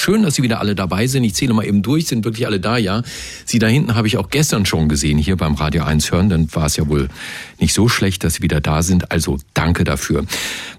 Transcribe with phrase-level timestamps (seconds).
[0.00, 1.24] Schön, dass Sie wieder alle dabei sind.
[1.24, 3.02] Ich zähle mal eben durch, sind wirklich alle da, ja.
[3.44, 6.30] Sie da hinten habe ich auch gestern schon gesehen, hier beim Radio 1 hören.
[6.30, 7.10] Dann war es ja wohl
[7.58, 9.12] nicht so schlecht, dass Sie wieder da sind.
[9.12, 10.24] Also danke dafür.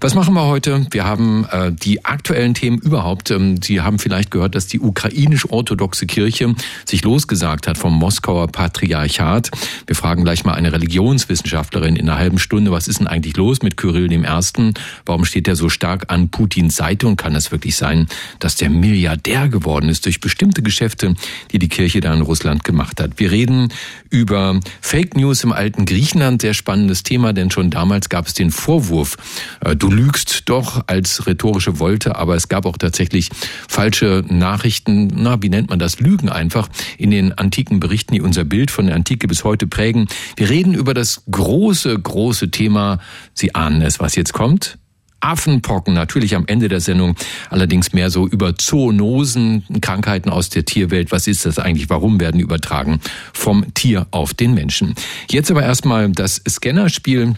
[0.00, 0.88] Was machen wir heute?
[0.90, 3.30] Wir haben äh, die aktuellen Themen überhaupt.
[3.30, 9.52] Ähm, Sie haben vielleicht gehört, dass die ukrainisch-orthodoxe Kirche sich losgesagt hat vom Moskauer Patriarchat.
[9.86, 13.62] Wir fragen gleich mal eine Religionswissenschaftlerin in einer halben Stunde, was ist denn eigentlich los
[13.62, 14.74] mit Kyrill Ersten?
[15.06, 17.06] Warum steht er so stark an Putins Seite?
[17.06, 18.08] Und kann es wirklich sein,
[18.40, 21.14] dass der Milliardär Milliardär geworden ist durch bestimmte Geschäfte,
[21.50, 23.18] die die Kirche da in Russland gemacht hat.
[23.18, 23.68] Wir reden
[24.08, 28.50] über Fake News im alten Griechenland, sehr spannendes Thema, denn schon damals gab es den
[28.50, 29.18] Vorwurf,
[29.60, 33.28] äh, du lügst doch als rhetorische Wolte, aber es gab auch tatsächlich
[33.68, 38.44] falsche Nachrichten, na, wie nennt man das, Lügen einfach in den antiken Berichten, die unser
[38.44, 40.08] Bild von der Antike bis heute prägen.
[40.36, 42.98] Wir reden über das große, große Thema,
[43.34, 44.78] Sie ahnen es, was jetzt kommt,
[45.22, 47.16] Affenpocken, natürlich am Ende der Sendung,
[47.48, 51.12] allerdings mehr so über Zoonosen, Krankheiten aus der Tierwelt.
[51.12, 51.88] Was ist das eigentlich?
[51.88, 53.00] Warum werden übertragen
[53.32, 54.94] vom Tier auf den Menschen?
[55.30, 57.34] Jetzt aber erstmal das Scannerspiel.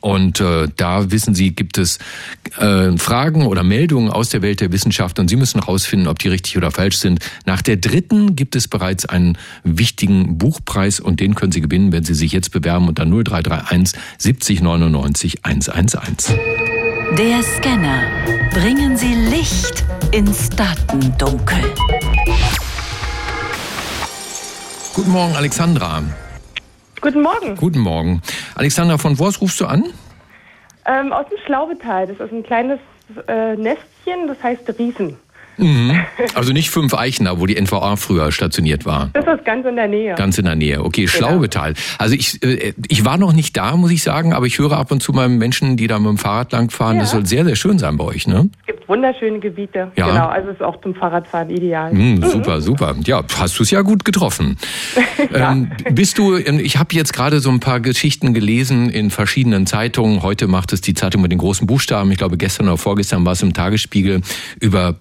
[0.00, 1.98] Und äh, da wissen Sie, gibt es
[2.58, 6.28] äh, Fragen oder Meldungen aus der Welt der Wissenschaft und Sie müssen herausfinden, ob die
[6.28, 7.20] richtig oder falsch sind.
[7.46, 12.04] Nach der dritten gibt es bereits einen wichtigen Buchpreis und den können Sie gewinnen, wenn
[12.04, 16.77] Sie sich jetzt bewerben unter 0331 70 99 111.
[17.16, 18.02] Der Scanner.
[18.52, 21.58] Bringen Sie Licht ins Datendunkel.
[24.94, 26.02] Guten Morgen, Alexandra.
[27.00, 27.56] Guten Morgen.
[27.56, 28.20] Guten Morgen.
[28.56, 29.84] Alexandra, von wo aus rufst du an?
[30.86, 32.08] Ähm, aus dem Schlaubetal.
[32.08, 32.78] Das ist ein kleines
[33.26, 35.16] äh, Nestchen, das heißt Riesen.
[35.58, 36.00] Mhm.
[36.34, 39.10] Also nicht fünf Eichner, wo die NVA früher stationiert war.
[39.12, 40.14] Das ist ganz in der Nähe.
[40.14, 40.84] Ganz in der Nähe.
[40.84, 41.28] Okay, genau.
[41.28, 41.74] Schlaubetal.
[41.98, 44.90] Also ich, äh, ich war noch nicht da, muss ich sagen, aber ich höre ab
[44.90, 46.96] und zu mal Menschen, die da mit dem Fahrrad langfahren.
[46.96, 47.02] Ja.
[47.02, 48.48] Das soll sehr, sehr schön sein bei euch, ne?
[48.60, 49.92] Es gibt wunderschöne Gebiete.
[49.96, 50.08] Ja.
[50.08, 51.92] Genau, also ist auch zum Fahrradfahren ideal.
[51.92, 52.94] Mhm, super, super.
[53.04, 54.56] Ja, hast du es ja gut getroffen.
[55.32, 55.52] ja.
[55.52, 59.66] Ähm, bist du, ähm, ich habe jetzt gerade so ein paar Geschichten gelesen in verschiedenen
[59.66, 60.22] Zeitungen.
[60.22, 62.10] Heute macht es die Zeitung mit den großen Buchstaben.
[62.12, 64.22] Ich glaube, gestern oder vorgestern war es im Tagesspiegel
[64.60, 64.92] über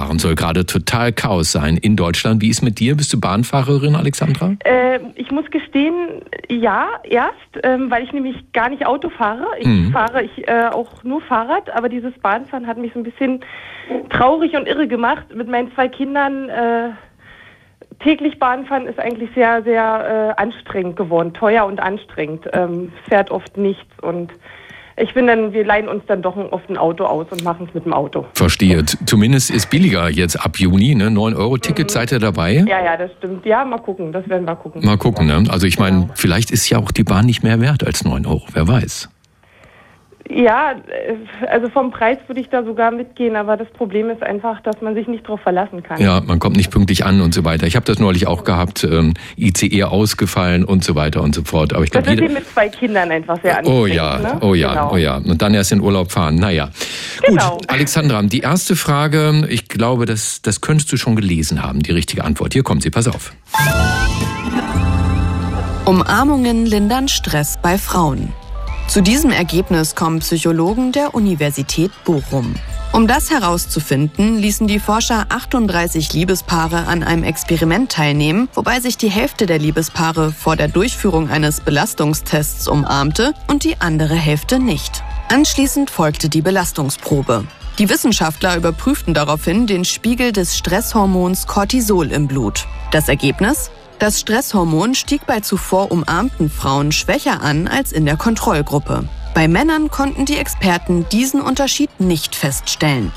[0.00, 2.40] fahren soll gerade total Chaos sein in Deutschland.
[2.40, 2.96] Wie ist mit dir?
[2.96, 4.54] Bist du Bahnfahrerin, Alexandra?
[4.64, 9.46] Äh, ich muss gestehen, ja, erst, ähm, weil ich nämlich gar nicht Auto fahre.
[9.58, 9.92] Ich mhm.
[9.92, 13.40] fahre ich, äh, auch nur Fahrrad, aber dieses Bahnfahren hat mich so ein bisschen
[14.08, 15.34] traurig und irre gemacht.
[15.34, 16.90] Mit meinen zwei Kindern äh,
[18.02, 22.48] täglich Bahnfahren ist eigentlich sehr, sehr äh, anstrengend geworden, teuer und anstrengend.
[22.52, 24.32] Ähm, fährt oft nichts und
[25.00, 27.74] ich bin dann, wir leihen uns dann doch oft ein Auto aus und machen es
[27.74, 28.26] mit dem Auto.
[28.34, 28.84] Verstehe.
[28.84, 31.10] Zumindest ist billiger jetzt ab Juni, ne?
[31.10, 31.92] 9 Euro Ticket, mhm.
[31.92, 32.64] seid ihr dabei?
[32.66, 33.44] Ja, ja, das stimmt.
[33.46, 34.84] Ja, mal gucken, das werden wir gucken.
[34.84, 35.44] Mal gucken, ne?
[35.48, 36.12] Also ich meine, genau.
[36.14, 39.08] vielleicht ist ja auch die Bahn nicht mehr wert als 9 Euro, wer weiß.
[40.32, 44.60] Ja, äh, also vom Preis würde ich da sogar mitgehen, aber das Problem ist einfach,
[44.62, 46.00] dass man sich nicht darauf verlassen kann.
[46.00, 47.66] Ja, man kommt nicht pünktlich an und so weiter.
[47.66, 51.74] Ich habe das neulich auch gehabt, ähm, ICE ausgefallen und so weiter und so fort.
[51.74, 53.82] Aber ich glaube, das ist mit zwei Kindern einfach sehr anstrengend.
[53.82, 54.38] Oh ja, ne?
[54.40, 54.92] oh ja, genau.
[54.92, 55.16] oh ja.
[55.16, 56.36] Und dann erst in Urlaub fahren.
[56.36, 56.70] Naja.
[57.26, 57.56] Genau.
[57.56, 61.92] Gut, Alexandra, die erste Frage, ich glaube, das, das könntest du schon gelesen haben, die
[61.92, 62.52] richtige Antwort.
[62.52, 63.32] Hier kommt sie, pass auf.
[65.86, 68.32] Umarmungen lindern Stress bei Frauen.
[68.90, 72.56] Zu diesem Ergebnis kommen Psychologen der Universität Bochum.
[72.92, 79.08] Um das herauszufinden, ließen die Forscher 38 Liebespaare an einem Experiment teilnehmen, wobei sich die
[79.08, 85.04] Hälfte der Liebespaare vor der Durchführung eines Belastungstests umarmte und die andere Hälfte nicht.
[85.28, 87.44] Anschließend folgte die Belastungsprobe.
[87.78, 92.66] Die Wissenschaftler überprüften daraufhin den Spiegel des Stresshormons Cortisol im Blut.
[92.90, 93.70] Das Ergebnis?
[94.00, 99.06] Das Stresshormon stieg bei zuvor umarmten Frauen schwächer an als in der Kontrollgruppe.
[99.34, 103.12] Bei Männern konnten die Experten diesen Unterschied nicht feststellen.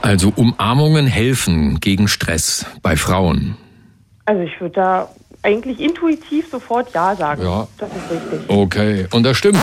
[0.00, 3.56] Also Umarmungen helfen gegen Stress bei Frauen.
[4.26, 5.08] Also ich würde da
[5.42, 7.42] eigentlich intuitiv sofort Ja sagen.
[7.42, 7.66] Ja.
[7.78, 8.48] Das ist richtig.
[8.48, 9.58] Okay, und das stimmt.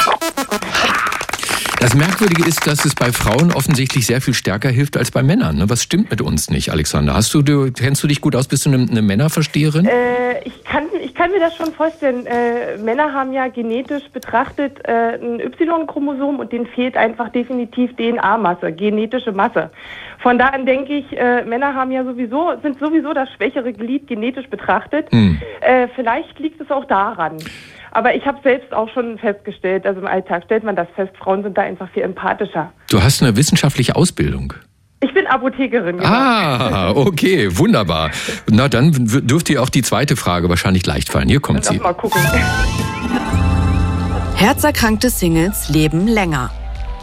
[1.80, 5.58] Das Merkwürdige ist, dass es bei Frauen offensichtlich sehr viel stärker hilft als bei Männern.
[5.58, 5.70] Ne?
[5.70, 7.14] Was stimmt mit uns nicht, Alexander?
[7.14, 8.48] Hast du, du kennst du dich gut aus?
[8.48, 9.86] Bist du eine, eine Männerversteherin?
[9.86, 12.26] Äh, ich, kann, ich kann mir das schon vorstellen.
[12.26, 18.72] Äh, Männer haben ja genetisch betrachtet äh, ein Y-Chromosom und denen fehlt einfach definitiv DNA-Masse,
[18.72, 19.70] genetische Masse.
[20.20, 24.08] Von da an denke ich, äh, Männer haben ja sowieso, sind sowieso das schwächere Glied
[24.08, 25.12] genetisch betrachtet.
[25.12, 25.40] Hm.
[25.62, 27.38] Äh, vielleicht liegt es auch daran.
[27.96, 31.44] Aber ich habe selbst auch schon festgestellt, also im Alltag stellt man das fest, Frauen
[31.44, 32.74] sind da einfach viel empathischer.
[32.90, 34.54] Du hast eine wissenschaftliche Ausbildung.
[35.00, 36.00] Ich bin Apothekerin.
[36.00, 36.10] Genau.
[36.10, 38.12] Ah, okay, wunderbar.
[38.50, 41.30] Na, dann dürfte ihr auch die zweite Frage wahrscheinlich leicht fallen.
[41.30, 41.80] Hier kommt sie.
[41.80, 42.20] Mal gucken.
[44.36, 46.52] Herzerkrankte Singles leben länger.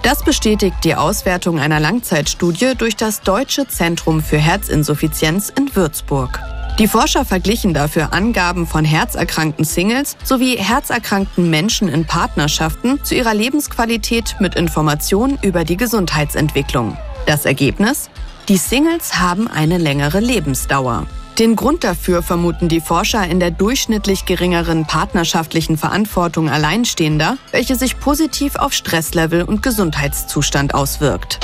[0.02, 6.38] Das bestätigt die Auswertung einer Langzeitstudie durch das Deutsche Zentrum für Herzinsuffizienz in Würzburg.
[6.78, 13.34] Die Forscher verglichen dafür Angaben von herzerkrankten Singles sowie herzerkrankten Menschen in Partnerschaften zu ihrer
[13.34, 16.96] Lebensqualität mit Informationen über die Gesundheitsentwicklung.
[17.26, 18.08] Das Ergebnis?
[18.48, 21.06] Die Singles haben eine längere Lebensdauer.
[21.38, 28.00] Den Grund dafür vermuten die Forscher in der durchschnittlich geringeren partnerschaftlichen Verantwortung Alleinstehender, welche sich
[28.00, 31.38] positiv auf Stresslevel und Gesundheitszustand auswirkt.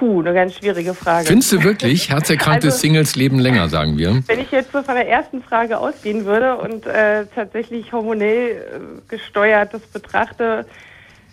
[0.00, 1.26] Puh, eine ganz schwierige Frage.
[1.26, 2.08] Findest du wirklich?
[2.08, 4.22] Herzerkrankte also, Singles leben länger, sagen wir.
[4.28, 9.10] Wenn ich jetzt so von der ersten Frage ausgehen würde und äh, tatsächlich hormonell äh,
[9.10, 10.64] gesteuert das betrachte,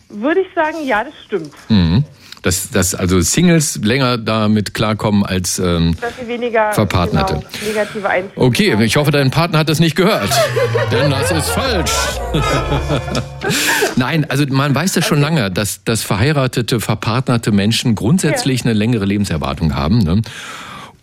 [0.10, 1.54] würde ich sagen, ja, das stimmt.
[1.70, 2.04] Mhm
[2.48, 7.34] dass, dass also Singles länger damit klarkommen als ähm, weniger, Verpartnerte.
[7.34, 8.82] Genau, okay, haben.
[8.84, 10.30] ich hoffe, dein Partner hat das nicht gehört.
[10.92, 11.92] Denn das ist falsch.
[13.98, 18.68] Nein, also man weiß ja schon lange, dass, dass verheiratete, verpartnerte Menschen grundsätzlich ja.
[18.68, 20.00] eine längere Lebenserwartung haben.
[20.00, 20.22] Ne?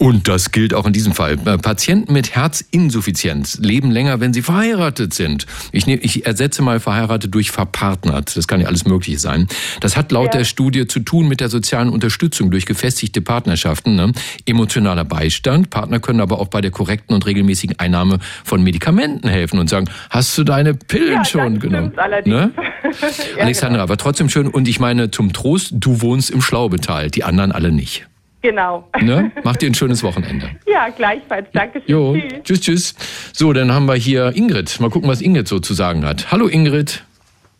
[0.04, 1.38] Und das gilt auch in diesem Fall.
[1.46, 5.46] Äh, Patienten mit Herzinsuffizienz leben länger, wenn sie verheiratet sind.
[5.72, 8.36] Ich, nehm, ich ersetze mal verheiratet durch verpartnert.
[8.36, 9.48] Das kann ja alles Mögliche sein.
[9.80, 10.40] Das hat laut ja.
[10.40, 13.96] der Studie zu tun mit der sozialen Unterstützung durch gefestigte Partnerschaften.
[13.96, 14.12] Ne?
[14.44, 15.70] Emotionaler Beistand.
[15.70, 19.88] Partner können aber auch bei der korrekten und regelmäßigen Einnahme von Medikamenten helfen und sagen,
[20.10, 21.94] hast du deine Pillen ja, schon genommen?
[22.26, 22.52] Ne?
[23.38, 23.82] ja, Alexandra, genau.
[23.84, 24.48] aber trotzdem schön.
[24.48, 28.06] Und ich meine, zum Trost, du wohnst im Schlaubetal, die anderen alle nicht.
[28.44, 28.86] Genau.
[29.00, 29.32] Ne?
[29.42, 30.50] Macht dir ein schönes Wochenende.
[30.66, 31.46] Ja, gleichfalls.
[31.52, 31.88] Dankeschön.
[31.88, 32.42] Jo, tschüss.
[32.42, 32.94] tschüss, tschüss.
[33.32, 34.80] So, dann haben wir hier Ingrid.
[34.80, 36.32] Mal gucken, was Ingrid so zu sagen hat.
[36.32, 37.04] Hallo Ingrid.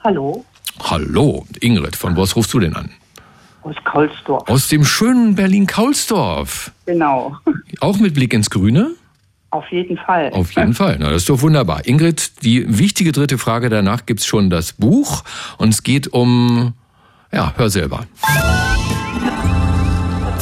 [0.03, 0.45] Hallo.
[0.83, 1.95] Hallo Ingrid.
[1.95, 2.91] Von was rufst du denn an?
[3.63, 4.49] Aus Kaulsdorf.
[4.51, 6.73] Aus dem schönen Berlin-Kaulsdorf.
[6.87, 7.37] Genau.
[7.81, 8.91] Auch mit Blick ins Grüne?
[9.51, 10.31] Auf jeden Fall.
[10.33, 10.97] Auf jeden Fall.
[10.99, 11.87] Na, das ist doch wunderbar.
[11.87, 15.23] Ingrid, die wichtige dritte Frage danach gibt es schon das Buch
[15.57, 16.75] und es geht um,
[17.33, 18.07] ja, hör selber.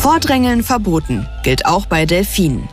[0.03, 2.69] Vordrängeln verboten gilt auch bei Delfinen.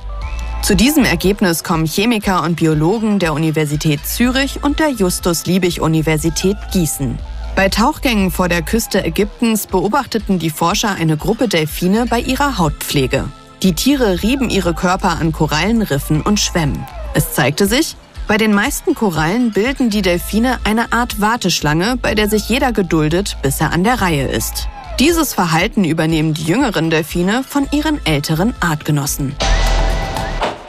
[0.64, 7.20] Zu diesem Ergebnis kommen Chemiker und Biologen der Universität Zürich und der Justus-Liebig-Universität Gießen.
[7.56, 13.26] Bei Tauchgängen vor der Küste Ägyptens beobachteten die Forscher eine Gruppe Delfine bei ihrer Hautpflege.
[13.62, 16.84] Die Tiere rieben ihre Körper an Korallenriffen und Schwämmen.
[17.14, 17.96] Es zeigte sich,
[18.28, 23.38] bei den meisten Korallen bilden die Delfine eine Art Warteschlange, bei der sich jeder geduldet,
[23.44, 24.68] bis er an der Reihe ist.
[25.00, 29.34] Dieses Verhalten übernehmen die jüngeren Delfine von ihren älteren Artgenossen.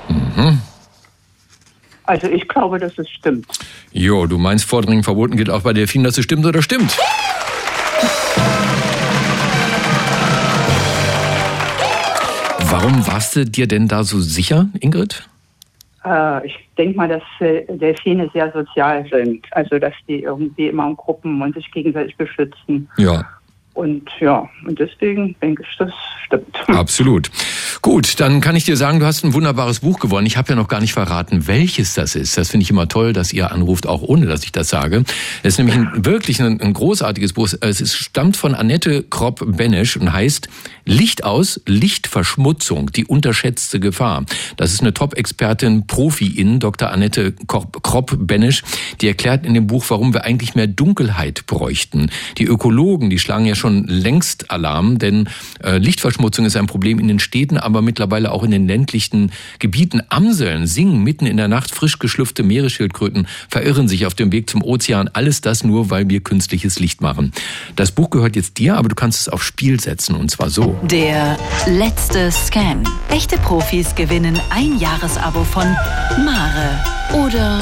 [0.09, 0.61] Mhm.
[2.05, 3.47] Also ich glaube, dass es stimmt.
[3.91, 6.97] Jo, du meinst Vordringen verboten geht auch bei Delfinen, dass es stimmt oder stimmt?
[12.71, 15.29] Warum warst du dir denn da so sicher, Ingrid?
[16.05, 19.45] Äh, ich denke mal, dass äh, Delfine sehr sozial sind.
[19.51, 22.89] Also, dass die irgendwie immer in Gruppen und sich gegenseitig beschützen.
[22.97, 23.25] Ja.
[23.81, 25.91] Und ja, und deswegen denke ich, das
[26.27, 26.55] stimmt.
[26.69, 27.31] Absolut.
[27.81, 30.27] Gut, dann kann ich dir sagen, du hast ein wunderbares Buch gewonnen.
[30.27, 32.37] Ich habe ja noch gar nicht verraten, welches das ist.
[32.37, 35.05] Das finde ich immer toll, dass ihr anruft, auch ohne, dass ich das sage.
[35.43, 37.49] Es ist nämlich ein, wirklich ein, ein, großartiges Buch.
[37.63, 40.51] Es ist, stammt von Annette Kropp-Benesch und heißt
[40.85, 44.27] Licht aus, Lichtverschmutzung, die unterschätzte Gefahr.
[44.59, 46.91] Das ist eine Top-Expertin, Profi-In, Dr.
[46.91, 48.63] Annette Kropp-Benesch,
[49.01, 52.11] die erklärt in dem Buch, warum wir eigentlich mehr Dunkelheit bräuchten.
[52.37, 55.29] Die Ökologen, die schlagen ja schon längst Alarm, denn
[55.63, 60.03] äh, Lichtverschmutzung ist ein Problem in den Städten, aber mittlerweile auch in den ländlichen Gebieten.
[60.09, 64.63] Amseln singen mitten in der Nacht, frisch geschlüpfte Meeresschildkröten verirren sich auf dem Weg zum
[64.63, 65.09] Ozean.
[65.13, 67.33] Alles das nur, weil wir künstliches Licht machen.
[67.77, 70.79] Das Buch gehört jetzt dir, aber du kannst es aufs Spiel setzen und zwar so.
[70.83, 72.85] Der letzte Scan.
[73.09, 75.67] Echte Profis gewinnen ein Jahresabo von
[76.25, 76.81] Mare
[77.13, 77.61] oder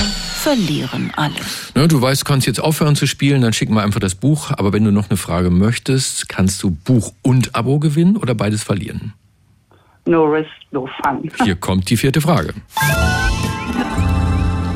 [0.49, 1.73] verlieren alles.
[1.75, 4.51] Ne, du weißt, du kannst jetzt aufhören zu spielen, dann schicken wir einfach das Buch.
[4.57, 8.63] Aber wenn du noch eine Frage möchtest, kannst du Buch und Abo gewinnen oder beides
[8.63, 9.13] verlieren?
[10.07, 11.31] No risk, no fun.
[11.45, 12.55] Hier kommt die vierte Frage.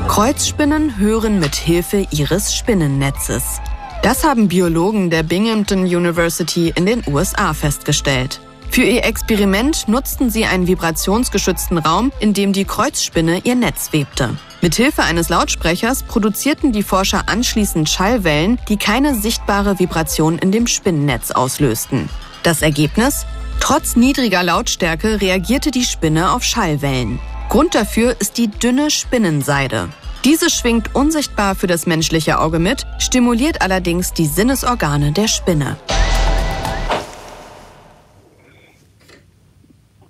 [0.07, 3.59] Kreuzspinnen hören mit Hilfe ihres Spinnennetzes.
[4.03, 8.39] Das haben Biologen der Binghamton University in den USA festgestellt.
[8.69, 14.37] Für ihr Experiment nutzten sie einen vibrationsgeschützten Raum, in dem die Kreuzspinne ihr Netz webte.
[14.63, 21.31] Mithilfe eines Lautsprechers produzierten die Forscher anschließend Schallwellen, die keine sichtbare Vibration in dem Spinnennetz
[21.31, 22.07] auslösten.
[22.43, 23.25] Das Ergebnis?
[23.59, 27.19] Trotz niedriger Lautstärke reagierte die Spinne auf Schallwellen.
[27.49, 29.89] Grund dafür ist die dünne Spinnenseide.
[30.23, 35.75] Diese schwingt unsichtbar für das menschliche Auge mit, stimuliert allerdings die Sinnesorgane der Spinne.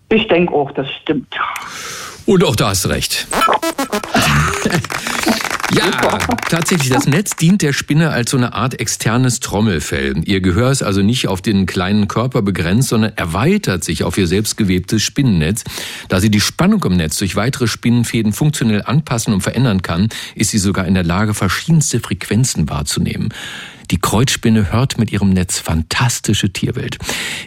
[0.09, 1.33] Ich denke auch, das stimmt.
[2.25, 3.27] Und auch da hast du recht.
[5.75, 5.89] Ja,
[6.49, 6.89] tatsächlich.
[6.89, 10.21] Das Netz dient der Spinne als so eine Art externes Trommelfell.
[10.23, 14.27] Ihr Gehör ist also nicht auf den kleinen Körper begrenzt, sondern erweitert sich auf ihr
[14.27, 15.63] selbstgewebtes Spinnennetz.
[16.09, 20.51] Da sie die Spannung im Netz durch weitere Spinnenfäden funktionell anpassen und verändern kann, ist
[20.51, 23.29] sie sogar in der Lage, verschiedenste Frequenzen wahrzunehmen.
[23.93, 26.97] Die Kreuzspinne hört mit ihrem Netz fantastische Tierwelt.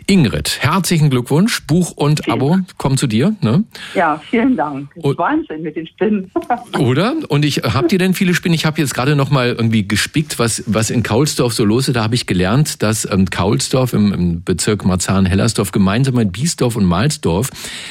[0.07, 1.67] Ingrid, herzlichen Glückwunsch.
[1.67, 3.35] Buch und vielen Abo kommen zu dir.
[3.41, 3.65] Ne?
[3.95, 4.89] Ja, vielen Dank.
[4.95, 6.31] Das ist Wahnsinn mit den Spinnen.
[6.79, 7.17] Oder?
[7.27, 8.55] Und ich habt ihr denn viele Spinnen?
[8.55, 11.97] Ich habe jetzt gerade noch mal irgendwie gespickt, was was in Kaulsdorf so los ist.
[11.97, 16.85] Da habe ich gelernt, dass ähm, Kaulsdorf im, im Bezirk Marzahn-Hellersdorf gemeinsam mit Biesdorf und
[16.85, 17.51] Malsdorf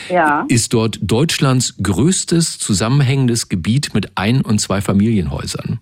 [0.09, 0.45] ja.
[0.47, 5.81] ist dort Deutschlands größtes zusammenhängendes Gebiet mit ein und zwei Familienhäusern.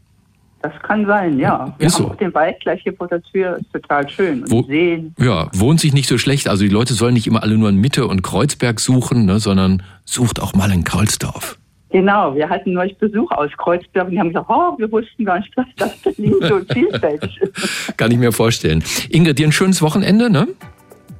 [0.63, 1.75] Das kann sein, ja.
[1.77, 2.11] Wir ist haben so.
[2.11, 4.43] auch den Wald gleich hier vor der Tür, ist total schön.
[4.43, 5.13] Und Wo, Seen.
[5.19, 6.47] Ja, wohnt sich nicht so schlecht.
[6.47, 9.83] Also die Leute sollen nicht immer alle nur in Mitte und Kreuzberg suchen, ne, sondern
[10.05, 11.59] sucht auch mal in Karlsdorf.
[11.89, 15.39] Genau, wir hatten neulich Besuch aus Kreuzberg und die haben gesagt, oh, wir wussten gar
[15.39, 17.97] nicht, dass das Berlin so vielfältig ist.
[17.97, 18.81] Kann ich mir vorstellen.
[19.09, 20.47] Ingrid, dir ein schönes Wochenende, ne?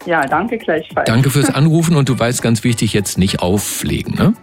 [0.05, 1.05] Ja, danke gleichfalls.
[1.05, 4.33] Danke fürs Anrufen und du weißt ganz wichtig, jetzt nicht auflegen, ne?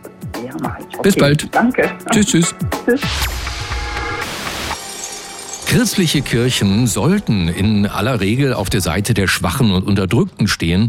[0.45, 0.85] Ja, mach ich.
[0.88, 1.00] Okay.
[1.02, 1.54] Bis bald.
[1.54, 1.90] Danke.
[2.11, 2.54] Tschüss, tschüss.
[2.85, 3.00] Tschüss.
[5.70, 10.88] Christliche Kirchen sollten in aller Regel auf der Seite der Schwachen und Unterdrückten stehen,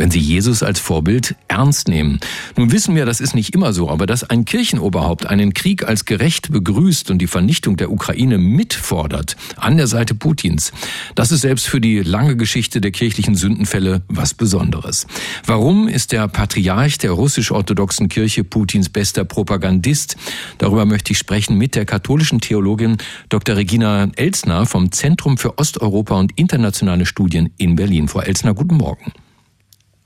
[0.00, 2.20] wenn sie Jesus als Vorbild ernst nehmen.
[2.56, 6.06] Nun wissen wir, das ist nicht immer so, aber dass ein Kirchenoberhaupt einen Krieg als
[6.06, 10.72] gerecht begrüßt und die Vernichtung der Ukraine mitfordert an der Seite Putins,
[11.16, 15.06] das ist selbst für die lange Geschichte der kirchlichen Sündenfälle was Besonderes.
[15.44, 20.16] Warum ist der Patriarch der russisch-orthodoxen Kirche Putins bester Propagandist?
[20.56, 22.96] Darüber möchte ich sprechen mit der katholischen Theologin
[23.28, 23.56] Dr.
[23.56, 28.08] Regina Elsner vom Zentrum für Osteuropa und internationale Studien in Berlin.
[28.08, 29.12] Frau Elsner, guten Morgen.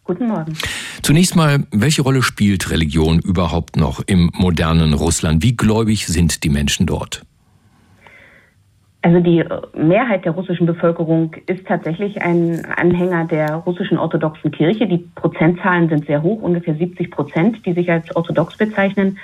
[0.05, 0.53] Guten Morgen.
[1.03, 5.43] Zunächst mal, welche Rolle spielt Religion überhaupt noch im modernen Russland?
[5.43, 7.25] Wie gläubig sind die Menschen dort?
[9.01, 9.45] Also die
[9.77, 14.87] Mehrheit der russischen Bevölkerung ist tatsächlich ein Anhänger der russischen orthodoxen Kirche.
[14.87, 19.19] Die Prozentzahlen sind sehr hoch, ungefähr 70 Prozent, die sich als orthodox bezeichnen.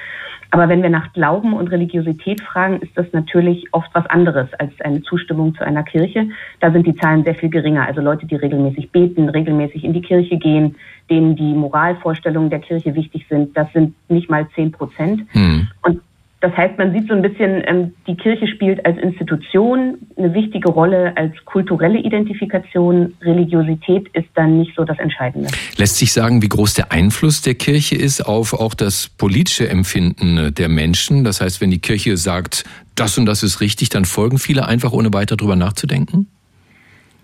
[0.50, 4.73] Aber wenn wir nach Glauben und Religiosität fragen, ist das natürlich oft was anderes als
[4.80, 6.28] eine Zustimmung zu einer Kirche.
[6.61, 7.87] Da sind die Zahlen sehr viel geringer.
[7.87, 10.76] Also Leute, die regelmäßig beten, regelmäßig in die Kirche gehen,
[11.09, 15.23] denen die Moralvorstellungen der Kirche wichtig sind, das sind nicht mal zehn Prozent.
[15.33, 15.69] Hm.
[15.83, 16.00] Und
[16.41, 20.71] das heißt, man sieht so ein bisschen, ähm, die Kirche spielt als Institution eine wichtige
[20.71, 23.15] Rolle als kulturelle Identifikation.
[23.21, 25.51] Religiosität ist dann nicht so das Entscheidende.
[25.77, 30.55] Lässt sich sagen, wie groß der Einfluss der Kirche ist auf auch das politische Empfinden
[30.55, 31.25] der Menschen?
[31.25, 34.93] Das heißt, wenn die Kirche sagt, das und das ist richtig, dann folgen viele einfach,
[34.93, 36.27] ohne weiter drüber nachzudenken?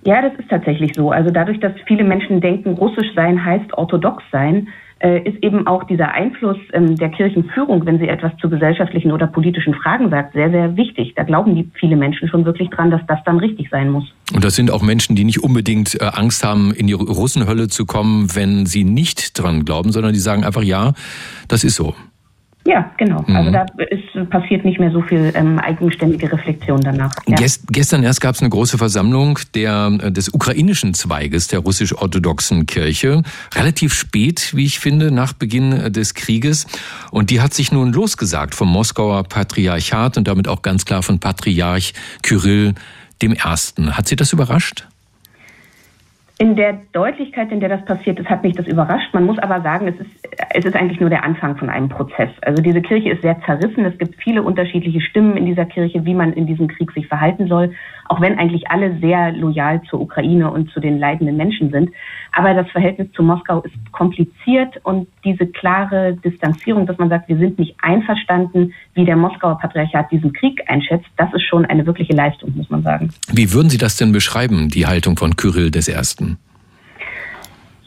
[0.06, 1.10] Ja, das ist tatsächlich so.
[1.10, 4.68] Also dadurch, dass viele Menschen denken, russisch sein heißt orthodox sein,
[5.00, 9.26] äh, ist eben auch dieser Einfluss ähm, der Kirchenführung, wenn sie etwas zu gesellschaftlichen oder
[9.26, 11.14] politischen Fragen sagt, sehr, sehr wichtig.
[11.16, 14.04] Da glauben die viele Menschen schon wirklich dran, dass das dann richtig sein muss.
[14.32, 17.84] Und das sind auch Menschen, die nicht unbedingt äh, Angst haben, in die Russenhölle zu
[17.84, 20.92] kommen, wenn sie nicht dran glauben, sondern die sagen einfach, ja,
[21.48, 21.96] das ist so.
[22.66, 23.24] Ja, genau.
[23.26, 23.36] Mhm.
[23.36, 27.12] Also da ist, passiert nicht mehr so viel ähm, eigenständige Reflexion danach.
[27.26, 27.36] Ja.
[27.36, 32.66] Gest, gestern erst gab es eine große Versammlung der, äh, des ukrainischen Zweiges der russisch-orthodoxen
[32.66, 33.22] Kirche.
[33.54, 36.66] Relativ spät, wie ich finde, nach Beginn äh, des Krieges.
[37.12, 41.20] Und die hat sich nun losgesagt vom Moskauer Patriarchat und damit auch ganz klar von
[41.20, 42.74] Patriarch Kyrill
[43.22, 43.96] dem Ersten.
[43.96, 44.86] Hat Sie das überrascht?
[46.38, 49.14] In der Deutlichkeit, in der das passiert ist, hat mich das überrascht.
[49.14, 52.28] Man muss aber sagen, es ist, es ist eigentlich nur der Anfang von einem Prozess.
[52.42, 53.86] Also diese Kirche ist sehr zerrissen.
[53.86, 57.46] Es gibt viele unterschiedliche Stimmen in dieser Kirche, wie man in diesem Krieg sich verhalten
[57.48, 57.72] soll,
[58.04, 61.90] auch wenn eigentlich alle sehr loyal zur Ukraine und zu den leidenden Menschen sind.
[62.32, 67.38] Aber das Verhältnis zu Moskau ist kompliziert und diese klare Distanzierung, dass man sagt, wir
[67.38, 72.12] sind nicht einverstanden, wie der Moskauer Patriarchat diesen Krieg einschätzt, das ist schon eine wirkliche
[72.12, 73.08] Leistung, muss man sagen.
[73.32, 76.25] Wie würden Sie das denn beschreiben, die Haltung von Kyrill des Ersten?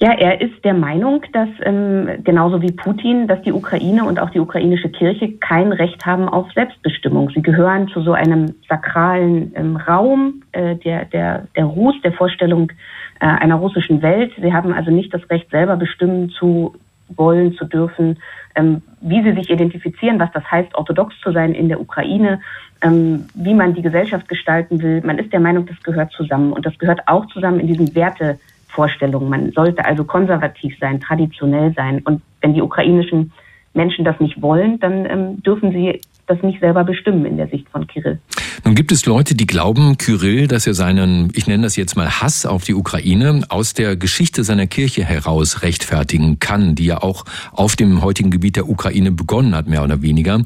[0.01, 4.29] Ja, er ist der Meinung, dass ähm, genauso wie Putin, dass die Ukraine und auch
[4.29, 7.29] die ukrainische Kirche kein Recht haben auf Selbstbestimmung.
[7.31, 12.71] Sie gehören zu so einem sakralen ähm, Raum äh, der, der, der Ruß, der Vorstellung
[13.19, 14.31] äh, einer russischen Welt.
[14.41, 16.75] Sie haben also nicht das Recht, selber bestimmen zu
[17.09, 18.19] wollen, zu dürfen,
[18.55, 22.39] ähm, wie sie sich identifizieren, was das heißt, orthodox zu sein in der Ukraine,
[22.81, 25.01] ähm, wie man die Gesellschaft gestalten will.
[25.03, 26.53] Man ist der Meinung, das gehört zusammen.
[26.53, 28.39] Und das gehört auch zusammen in diesen Werte
[28.69, 29.29] Vorstellung.
[29.29, 32.01] Man sollte also konservativ sein, traditionell sein.
[32.03, 33.31] Und wenn die ukrainischen
[33.73, 37.67] Menschen das nicht wollen, dann ähm, dürfen sie das nicht selber bestimmen in der Sicht
[37.69, 38.19] von Kirill.
[38.65, 42.21] Nun gibt es Leute, die glauben, Kyrill, dass er seinen, ich nenne das jetzt mal
[42.21, 47.25] Hass auf die Ukraine, aus der Geschichte seiner Kirche heraus rechtfertigen kann, die ja auch
[47.51, 50.41] auf dem heutigen Gebiet der Ukraine begonnen hat, mehr oder weniger.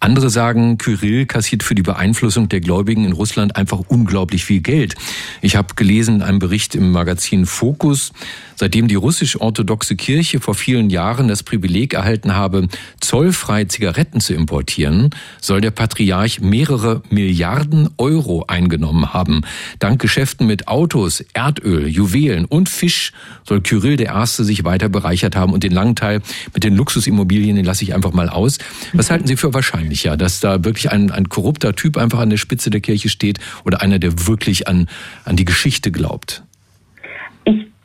[0.00, 4.94] Andere sagen, Kyrill kassiert für die Beeinflussung der Gläubigen in Russland einfach unglaublich viel Geld.
[5.42, 8.12] Ich habe gelesen in einem Bericht im Magazin Focus,
[8.60, 12.68] seitdem die russisch-orthodoxe Kirche vor vielen Jahren das Privileg erhalten habe,
[13.00, 19.40] zollfrei Zigaretten zu importieren, soll der Patriarch mehrere Milliarden Euro eingenommen haben.
[19.80, 23.12] Dank Geschäften mit Autos, Erdöl, Juwelen und Fisch
[23.44, 26.22] soll Kyrill der Erste sich weiter bereichert haben und den langen Teil
[26.54, 28.58] mit den Luxusimmobilien, den lasse ich einfach mal aus.
[28.92, 29.80] Was halten Sie für wahrscheinlich?
[29.80, 33.08] wahrscheinlich ja, dass da wirklich ein, ein korrupter Typ einfach an der Spitze der Kirche
[33.08, 34.88] steht oder einer, der wirklich an,
[35.24, 36.42] an die Geschichte glaubt.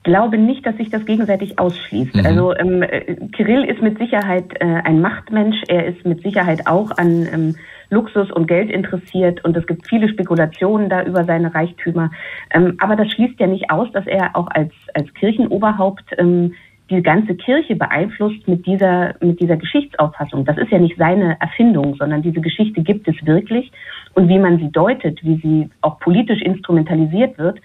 [0.06, 2.16] Ich glaube nicht, dass sich das gegenseitig ausschließt.
[2.16, 2.26] Mhm.
[2.28, 5.58] Also ähm, äh, Kirill ist mit Sicherheit äh, ein Machtmensch.
[5.68, 7.56] Er ist mit Sicherheit auch an ähm,
[7.90, 12.12] Luxus und Geld interessiert und es gibt viele Spekulationen da über seine Reichtümer.
[12.52, 16.54] Ähm, aber das schließt ja nicht aus, dass er auch als, als Kirchenoberhaupt ähm,
[16.92, 20.46] die ganze Kirche beeinflusst mit dieser, mit dieser Geschichtsauffassung.
[20.46, 23.72] Das ist ja nicht seine Erfindung, sondern diese Geschichte gibt es wirklich.
[24.14, 27.60] Und wie man sie deutet, wie sie auch politisch instrumentalisiert wird,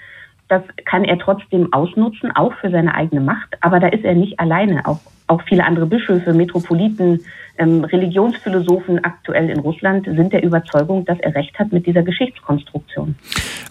[0.50, 3.56] das kann er trotzdem ausnutzen, auch für seine eigene Macht.
[3.60, 4.84] Aber da ist er nicht alleine.
[4.84, 7.20] Auch, auch viele andere Bischöfe, Metropoliten,
[7.56, 13.14] ähm, Religionsphilosophen aktuell in Russland sind der Überzeugung, dass er recht hat mit dieser Geschichtskonstruktion.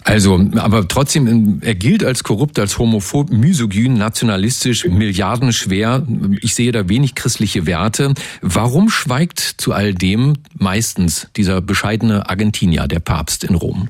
[0.04, 6.06] Also, aber trotzdem, ähm, er gilt als korrupt, als homophob, misogyn, nationalistisch, milliardenschwer.
[6.40, 8.14] Ich sehe da wenig christliche Werte.
[8.40, 13.88] Warum schweigt zu all dem meistens dieser bescheidene Argentinier, der Papst in Rom?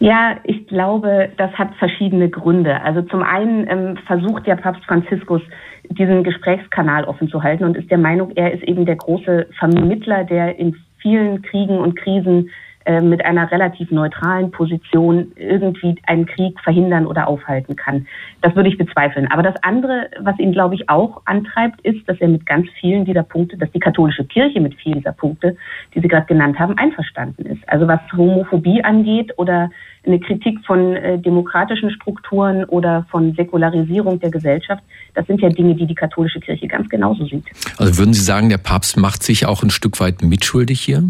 [0.00, 2.80] Ja, ich glaube, das hat verschiedene Gründe.
[2.82, 5.42] Also zum einen ähm, versucht ja Papst Franziskus,
[5.90, 10.24] diesen Gesprächskanal offen zu halten und ist der Meinung, er ist eben der große Vermittler,
[10.24, 12.50] der in vielen Kriegen und Krisen
[12.88, 18.06] äh, mit einer relativ neutralen Position irgendwie einen Krieg verhindern oder aufhalten kann.
[18.40, 19.30] Das würde ich bezweifeln.
[19.30, 23.04] Aber das andere, was ihn, glaube ich, auch antreibt, ist, dass er mit ganz vielen
[23.04, 25.54] dieser Punkte, dass die katholische Kirche mit vielen dieser Punkte,
[25.94, 27.60] die Sie gerade genannt haben, einverstanden ist.
[27.66, 29.68] Also was Homophobie angeht oder
[30.06, 35.74] eine Kritik von äh, demokratischen Strukturen oder von Säkularisierung der Gesellschaft, das sind ja Dinge,
[35.74, 37.44] die die katholische Kirche ganz genauso sieht.
[37.76, 41.02] Also würden Sie sagen, der Papst macht sich auch ein Stück weit mitschuldig hier?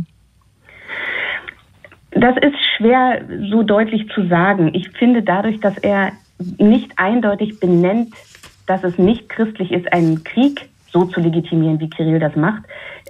[2.10, 4.70] Das ist schwer so deutlich zu sagen.
[4.74, 6.12] Ich finde dadurch, dass er
[6.58, 8.14] nicht eindeutig benennt,
[8.66, 12.62] dass es nicht christlich ist, einen Krieg so zu legitimieren, wie Kirill das macht,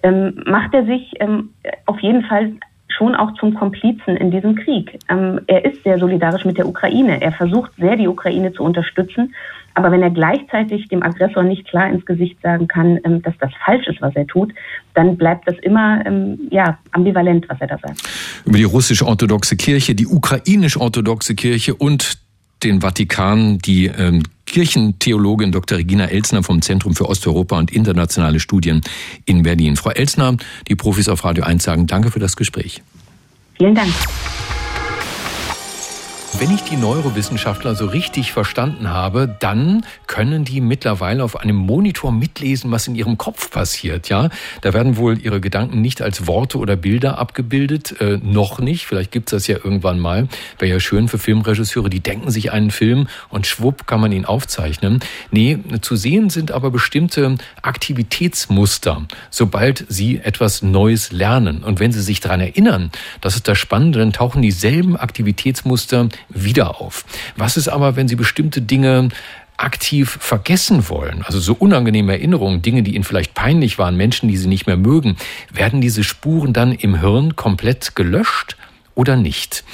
[0.02, 1.50] ähm, macht er sich ähm,
[1.86, 2.52] auf jeden Fall
[2.98, 4.98] schon auch zum Komplizen in diesem Krieg.
[5.08, 7.22] Ähm, er ist sehr solidarisch mit der Ukraine.
[7.22, 9.34] Er versucht sehr, die Ukraine zu unterstützen.
[9.74, 13.52] Aber wenn er gleichzeitig dem Aggressor nicht klar ins Gesicht sagen kann, ähm, dass das
[13.64, 14.52] falsch ist, was er tut,
[14.94, 18.02] dann bleibt das immer ähm, ja, ambivalent, was er da sagt.
[18.44, 22.18] Über die russisch-orthodoxe Kirche, die ukrainisch-orthodoxe Kirche und
[22.64, 25.78] den Vatikan, die ähm, Kirchentheologin Dr.
[25.78, 28.80] Regina Elsner vom Zentrum für Osteuropa und internationale Studien
[29.24, 29.76] in Berlin.
[29.76, 30.36] Frau Elsner,
[30.68, 32.82] die Profis auf Radio 1 sagen Danke für das Gespräch.
[33.56, 33.92] Vielen Dank.
[36.40, 42.12] Wenn ich die Neurowissenschaftler so richtig verstanden habe, dann können die mittlerweile auf einem Monitor
[42.12, 44.08] mitlesen, was in ihrem Kopf passiert.
[44.08, 44.28] Ja,
[44.60, 48.86] da werden wohl ihre Gedanken nicht als Worte oder Bilder abgebildet, äh, noch nicht.
[48.86, 50.28] Vielleicht gibt's das ja irgendwann mal.
[50.60, 54.24] Wäre ja schön für Filmregisseure, die denken sich einen Film und schwupp kann man ihn
[54.24, 55.00] aufzeichnen.
[55.32, 61.64] Nee, zu sehen sind aber bestimmte Aktivitätsmuster, sobald sie etwas Neues lernen.
[61.64, 66.80] Und wenn sie sich daran erinnern, das ist das Spannende, dann tauchen dieselben Aktivitätsmuster wieder
[66.80, 67.04] auf.
[67.36, 69.08] Was ist aber, wenn Sie bestimmte Dinge
[69.56, 74.36] aktiv vergessen wollen, also so unangenehme Erinnerungen, Dinge, die Ihnen vielleicht peinlich waren, Menschen, die
[74.36, 75.16] Sie nicht mehr mögen,
[75.52, 78.56] werden diese Spuren dann im Hirn komplett gelöscht
[78.94, 79.64] oder nicht?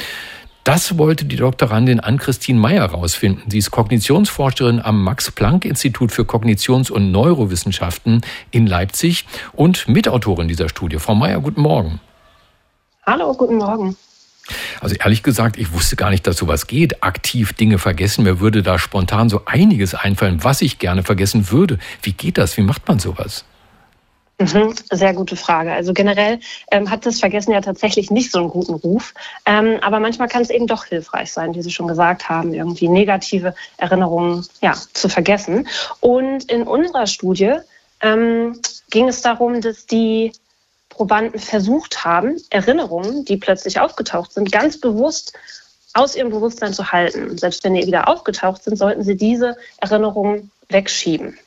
[0.64, 3.50] Das wollte die Doktorandin Ann-Christine Meyer herausfinden.
[3.50, 10.98] Sie ist Kognitionsforscherin am Max-Planck-Institut für Kognitions- und Neurowissenschaften in Leipzig und Mitautorin dieser Studie.
[10.98, 12.00] Frau Meyer, guten Morgen.
[13.04, 13.94] Hallo, guten Morgen.
[14.80, 17.02] Also ehrlich gesagt, ich wusste gar nicht, dass sowas geht.
[17.02, 18.24] Aktiv Dinge vergessen.
[18.24, 21.78] Mir würde da spontan so einiges einfallen, was ich gerne vergessen würde.
[22.02, 22.56] Wie geht das?
[22.56, 23.44] Wie macht man sowas?
[24.38, 25.72] Mhm, sehr gute Frage.
[25.72, 26.40] Also generell
[26.72, 29.14] ähm, hat das Vergessen ja tatsächlich nicht so einen guten Ruf.
[29.46, 32.88] Ähm, aber manchmal kann es eben doch hilfreich sein, wie Sie schon gesagt haben, irgendwie
[32.88, 35.68] negative Erinnerungen ja, zu vergessen.
[36.00, 37.54] Und in unserer Studie
[38.00, 38.58] ähm,
[38.90, 40.32] ging es darum, dass die
[40.94, 45.32] Probanden versucht haben, Erinnerungen, die plötzlich aufgetaucht sind, ganz bewusst
[45.92, 47.30] aus ihrem Bewusstsein zu halten.
[47.30, 51.38] Und selbst wenn die wieder aufgetaucht sind, sollten sie diese Erinnerungen wegschieben.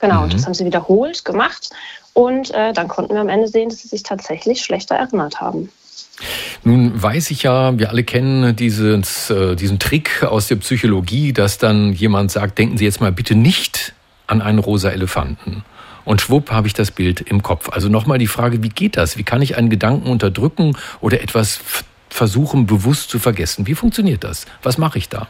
[0.00, 0.30] Genau, mhm.
[0.30, 1.70] das haben sie wiederholt gemacht.
[2.12, 5.70] Und äh, dann konnten wir am Ende sehen, dass sie sich tatsächlich schlechter erinnert haben.
[6.64, 11.58] Nun weiß ich ja, wir alle kennen dieses, äh, diesen Trick aus der Psychologie, dass
[11.58, 13.92] dann jemand sagt, denken Sie jetzt mal bitte nicht
[14.26, 15.64] an einen rosa Elefanten.
[16.06, 17.68] Und schwupp habe ich das Bild im Kopf.
[17.68, 19.18] Also nochmal die Frage, wie geht das?
[19.18, 21.60] Wie kann ich einen Gedanken unterdrücken oder etwas
[22.08, 23.66] versuchen bewusst zu vergessen?
[23.66, 24.46] Wie funktioniert das?
[24.62, 25.28] Was mache ich da?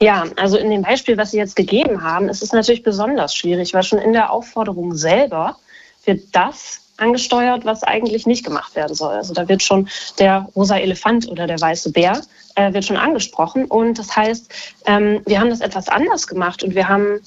[0.00, 3.74] Ja, also in dem Beispiel, was Sie jetzt gegeben haben, ist es natürlich besonders schwierig,
[3.74, 5.56] weil schon in der Aufforderung selber
[6.04, 9.14] wird das angesteuert, was eigentlich nicht gemacht werden soll.
[9.14, 9.88] Also da wird schon
[10.20, 12.20] der rosa Elefant oder der weiße Bär
[12.54, 13.64] äh, wird schon angesprochen.
[13.64, 14.48] Und das heißt,
[14.86, 17.20] ähm, wir haben das etwas anders gemacht und wir haben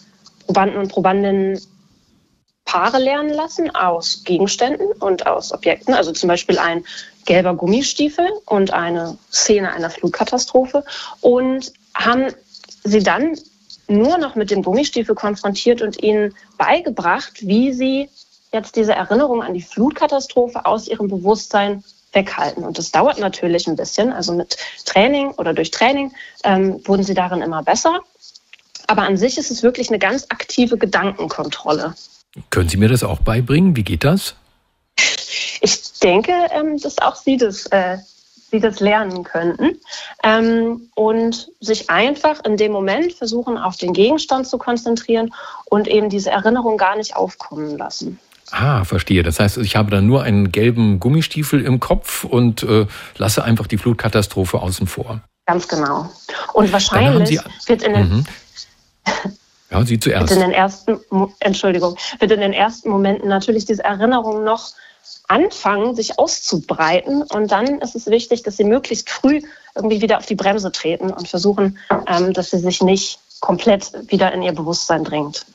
[0.46, 1.60] Probanden und Probandinnen
[2.68, 5.94] Paare lernen lassen aus Gegenständen und aus Objekten.
[5.94, 6.86] Also zum Beispiel ein
[7.26, 10.84] gelber Gummistiefel und eine Szene einer Flugkatastrophe
[11.22, 12.28] und haben
[12.84, 13.40] sie dann
[13.88, 18.10] nur noch mit dem Gummistiefel konfrontiert und ihnen beigebracht, wie sie
[18.52, 22.66] jetzt diese Erinnerung an die Flutkatastrophe aus ihrem Bewusstsein weghalten.
[22.66, 24.12] Und das dauert natürlich ein bisschen.
[24.12, 26.12] Also mit Training oder durch Training
[26.44, 28.02] ähm, wurden sie darin immer besser.
[28.88, 31.96] Aber an sich ist es wirklich eine ganz aktive Gedankenkontrolle.
[32.50, 33.76] Können Sie mir das auch beibringen?
[33.76, 34.36] Wie geht das?
[35.62, 37.98] Ich denke, ähm, dass auch Sie das, äh,
[38.52, 39.78] Sie das lernen könnten.
[40.24, 45.34] Ähm, und sich einfach in dem Moment versuchen, auf den Gegenstand zu konzentrieren
[45.66, 48.20] und eben diese Erinnerung gar nicht aufkommen lassen.
[48.52, 49.24] Ah, verstehe.
[49.24, 53.68] Das heißt, ich habe dann nur einen gelben Gummistiefel im Kopf und äh, lasse einfach
[53.68, 55.22] die Flutkatastrophe außen vor.
[55.46, 56.10] Ganz genau.
[56.54, 58.26] Und wahrscheinlich wird in den, mhm.
[59.72, 60.30] ja, Sie zuerst.
[60.30, 61.00] Wird in den ersten,
[61.40, 64.72] Entschuldigung, wird in den ersten Momenten natürlich diese Erinnerung noch
[65.28, 67.24] anfangen, sich auszubreiten.
[67.24, 69.42] Und dann ist es wichtig, dass Sie möglichst früh
[69.78, 71.78] irgendwie wieder auf die Bremse treten und versuchen,
[72.08, 75.46] ähm, dass sie sich nicht komplett wieder in ihr Bewusstsein dringt.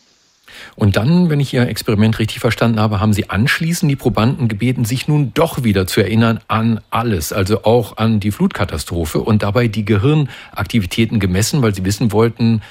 [0.77, 4.85] Und dann, wenn ich Ihr Experiment richtig verstanden habe, haben Sie anschließend die Probanden gebeten,
[4.85, 9.69] sich nun doch wieder zu erinnern an alles, also auch an die Flutkatastrophe und dabei
[9.69, 12.63] die Gehirnaktivitäten gemessen, weil Sie wissen wollten,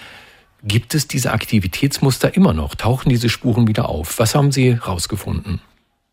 [0.64, 2.76] gibt es diese Aktivitätsmuster immer noch?
[2.76, 4.20] Tauchen diese Spuren wieder auf?
[4.20, 5.62] Was haben Sie herausgefunden?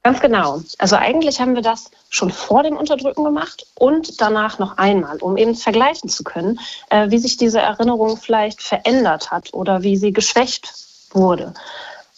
[0.03, 0.63] Ganz genau.
[0.79, 5.37] Also eigentlich haben wir das schon vor dem Unterdrücken gemacht und danach noch einmal, um
[5.37, 10.13] eben vergleichen zu können, äh, wie sich diese Erinnerung vielleicht verändert hat oder wie sie
[10.13, 10.73] geschwächt
[11.13, 11.53] wurde.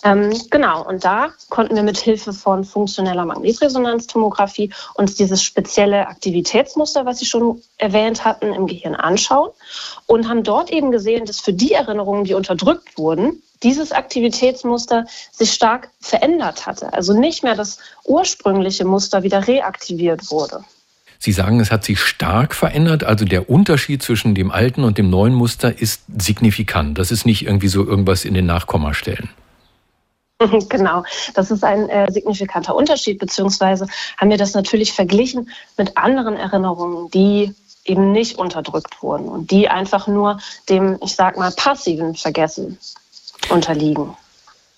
[0.03, 7.05] Ähm, genau, und da konnten wir mit Hilfe von funktioneller Magnetresonanztomographie uns dieses spezielle Aktivitätsmuster,
[7.05, 9.51] was Sie schon erwähnt hatten, im Gehirn anschauen
[10.07, 15.53] und haben dort eben gesehen, dass für die Erinnerungen, die unterdrückt wurden, dieses Aktivitätsmuster sich
[15.53, 16.93] stark verändert hatte.
[16.95, 20.65] Also nicht mehr das ursprüngliche Muster wieder reaktiviert wurde.
[21.19, 23.05] Sie sagen, es hat sich stark verändert.
[23.05, 26.99] Also der Unterschied zwischen dem alten und dem neuen Muster ist signifikant.
[26.99, 29.29] Das ist nicht irgendwie so irgendwas in den Nachkommastellen.
[30.69, 36.37] Genau, das ist ein äh, signifikanter Unterschied, beziehungsweise haben wir das natürlich verglichen mit anderen
[36.37, 42.15] Erinnerungen, die eben nicht unterdrückt wurden und die einfach nur dem, ich sag mal, passiven
[42.15, 42.79] Vergessen
[43.49, 44.17] unterliegen.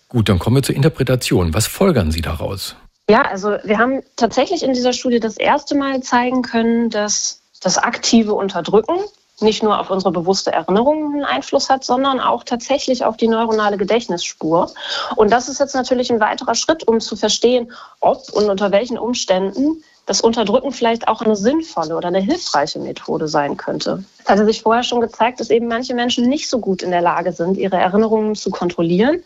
[0.08, 1.54] Gut, dann kommen wir zur Interpretation.
[1.54, 2.76] Was folgern Sie daraus?
[3.08, 7.78] Ja, also wir haben tatsächlich in dieser Studie das erste Mal zeigen können, dass das
[7.78, 8.96] aktive Unterdrücken
[9.40, 13.76] nicht nur auf unsere bewusste Erinnerung einen Einfluss hat, sondern auch tatsächlich auf die neuronale
[13.76, 14.70] Gedächtnisspur.
[15.16, 18.98] Und das ist jetzt natürlich ein weiterer Schritt, um zu verstehen, ob und unter welchen
[18.98, 24.04] Umständen das Unterdrücken vielleicht auch eine sinnvolle oder eine hilfreiche Methode sein könnte.
[24.18, 27.02] Es hatte sich vorher schon gezeigt, dass eben manche Menschen nicht so gut in der
[27.02, 29.22] Lage sind, ihre Erinnerungen zu kontrollieren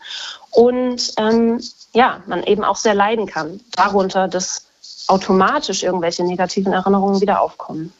[0.51, 1.61] und ähm,
[1.93, 4.67] ja, man eben auch sehr leiden kann darunter, dass
[5.07, 7.91] automatisch irgendwelche negativen Erinnerungen wieder aufkommen.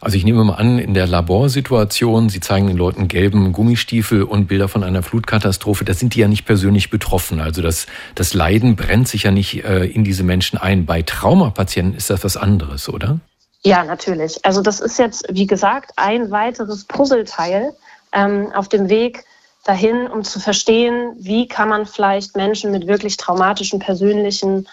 [0.00, 4.46] Also ich nehme mal an, in der Laborsituation, Sie zeigen den Leuten gelben Gummistiefel und
[4.46, 7.40] Bilder von einer Flutkatastrophe, da sind die ja nicht persönlich betroffen.
[7.40, 10.86] Also das, das Leiden brennt sich ja nicht äh, in diese Menschen ein.
[10.86, 13.20] Bei Traumapatienten ist das was anderes, oder?
[13.64, 14.44] Ja, natürlich.
[14.44, 17.72] Also das ist jetzt, wie gesagt, ein weiteres Puzzleteil
[18.12, 19.24] ähm, auf dem Weg
[19.64, 24.66] dahin, um zu verstehen, wie kann man vielleicht Menschen mit wirklich traumatischen persönlichen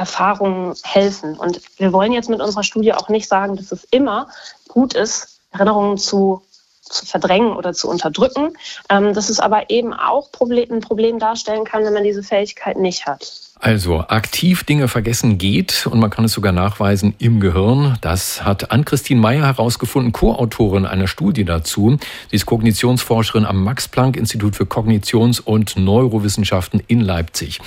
[0.00, 1.36] Erfahrungen helfen.
[1.36, 4.28] Und wir wollen jetzt mit unserer Studie auch nicht sagen, dass es immer
[4.66, 6.40] gut ist, Erinnerungen zu,
[6.80, 8.54] zu verdrängen oder zu unterdrücken,
[8.88, 12.78] ähm, dass es aber eben auch Problem, ein Problem darstellen kann, wenn man diese Fähigkeit
[12.78, 13.30] nicht hat.
[13.62, 17.98] Also aktiv Dinge vergessen geht und man kann es sogar nachweisen im Gehirn.
[18.00, 21.98] Das hat Ann-Christine Meyer herausgefunden, Co-Autorin einer Studie dazu.
[22.30, 27.60] Sie ist Kognitionsforscherin am Max-Planck-Institut für Kognitions- und Neurowissenschaften in Leipzig.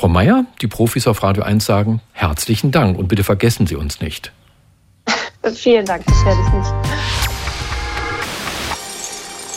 [0.00, 4.00] Frau Meyer, die Profis auf Radio 1 sagen herzlichen Dank und bitte vergessen Sie uns
[4.00, 4.32] nicht.
[5.54, 7.09] Vielen Dank, ich werde es nicht.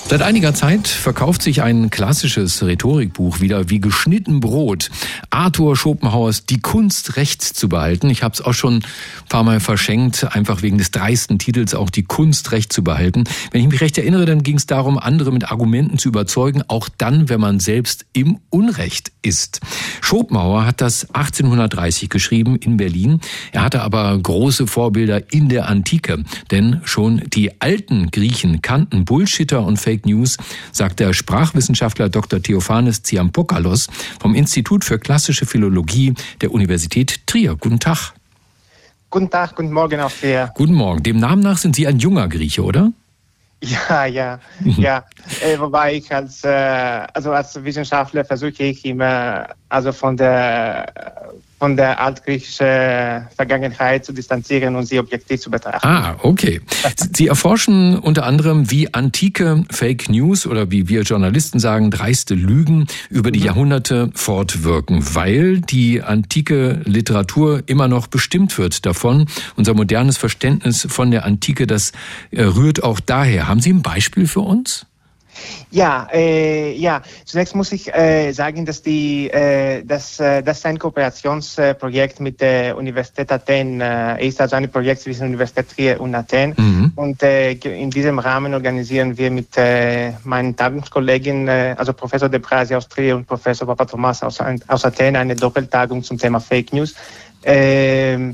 [0.09, 4.91] Seit einiger Zeit verkauft sich ein klassisches Rhetorikbuch wieder wie geschnitten Brot.
[5.29, 8.09] Arthur Schopenhauers Die Kunst Recht zu behalten.
[8.09, 8.83] Ich habe es auch schon ein
[9.29, 13.23] paar Mal verschenkt, einfach wegen des dreisten Titels auch die Kunst Recht zu behalten.
[13.51, 16.89] Wenn ich mich recht erinnere, dann ging es darum, andere mit Argumenten zu überzeugen, auch
[16.97, 19.61] dann, wenn man selbst im Unrecht ist.
[20.01, 23.21] Schopenhauer hat das 1830 geschrieben in Berlin.
[23.51, 29.65] Er hatte aber große Vorbilder in der Antike, denn schon die alten Griechen kannten Bullshitter
[29.65, 30.37] und Fake News,
[30.71, 32.41] sagt der Sprachwissenschaftler Dr.
[32.41, 33.87] Theophanes Tsiampokalos
[34.19, 37.55] vom Institut für klassische Philologie der Universität Trier.
[37.55, 38.13] Guten Tag.
[39.09, 40.51] Guten Tag, guten Morgen auch dir.
[40.55, 41.03] Guten Morgen.
[41.03, 42.91] Dem Namen nach sind Sie ein junger Grieche, oder?
[43.63, 45.05] Ja, ja, ja.
[45.41, 46.49] Äh, wobei ich als, äh,
[47.13, 50.91] also als Wissenschaftler versuche ich immer, also von der
[51.63, 55.87] von der altgriechischen Vergangenheit zu distanzieren und sie objektiv zu betrachten.
[55.87, 56.59] Ah, okay.
[57.13, 62.87] Sie erforschen unter anderem, wie antike Fake News oder wie wir Journalisten sagen, dreiste Lügen
[63.09, 63.45] über die mhm.
[63.45, 69.27] Jahrhunderte fortwirken, weil die antike Literatur immer noch bestimmt wird davon.
[69.55, 71.93] Unser modernes Verständnis von der Antike, das
[72.31, 73.47] äh, rührt auch daher.
[73.47, 74.85] Haben Sie ein Beispiel für uns?
[75.71, 77.01] Ja, äh, ja.
[77.25, 82.77] Zunächst muss ich äh, sagen, dass die, äh, dass, äh, das ein Kooperationsprojekt mit der
[82.77, 86.53] Universität Athen äh, ist, also ein Projekt zwischen Universität Trier und Athen.
[86.57, 86.91] Mhm.
[86.95, 92.39] Und äh, in diesem Rahmen organisieren wir mit äh, meinen Tagungskollegen, äh, also Professor De
[92.39, 96.93] Brasi aus Trier und Professor Papathomas aus, aus Athen, eine Doppeltagung zum Thema Fake News.
[97.41, 98.33] Äh,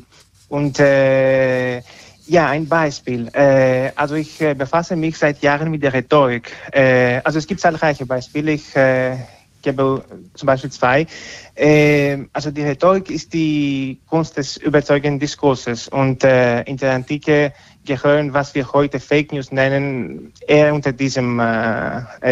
[0.50, 1.82] und äh,
[2.30, 3.28] ja, ein Beispiel.
[3.34, 6.52] Äh, also ich äh, befasse mich seit Jahren mit der Rhetorik.
[6.72, 8.52] Äh, also es gibt zahlreiche Beispiele.
[8.52, 9.18] Ich äh,
[9.62, 10.04] gebe
[10.36, 11.08] zum Beispiel zwei.
[11.56, 17.52] Äh, also die Rhetorik ist die Kunst des überzeugenden Diskurses und äh, in der Antike
[17.86, 21.42] gehören, was wir heute Fake News nennen, eher unter diesem,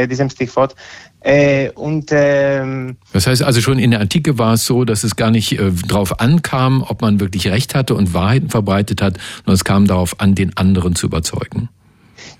[0.08, 0.76] diesem Stichwort.
[1.28, 5.16] Äh, und ähm, das heißt also schon in der Antike war es so, dass es
[5.16, 9.56] gar nicht äh, darauf ankam, ob man wirklich Recht hatte und Wahrheiten verbreitet hat, sondern
[9.56, 11.70] es kam darauf an, den anderen zu überzeugen.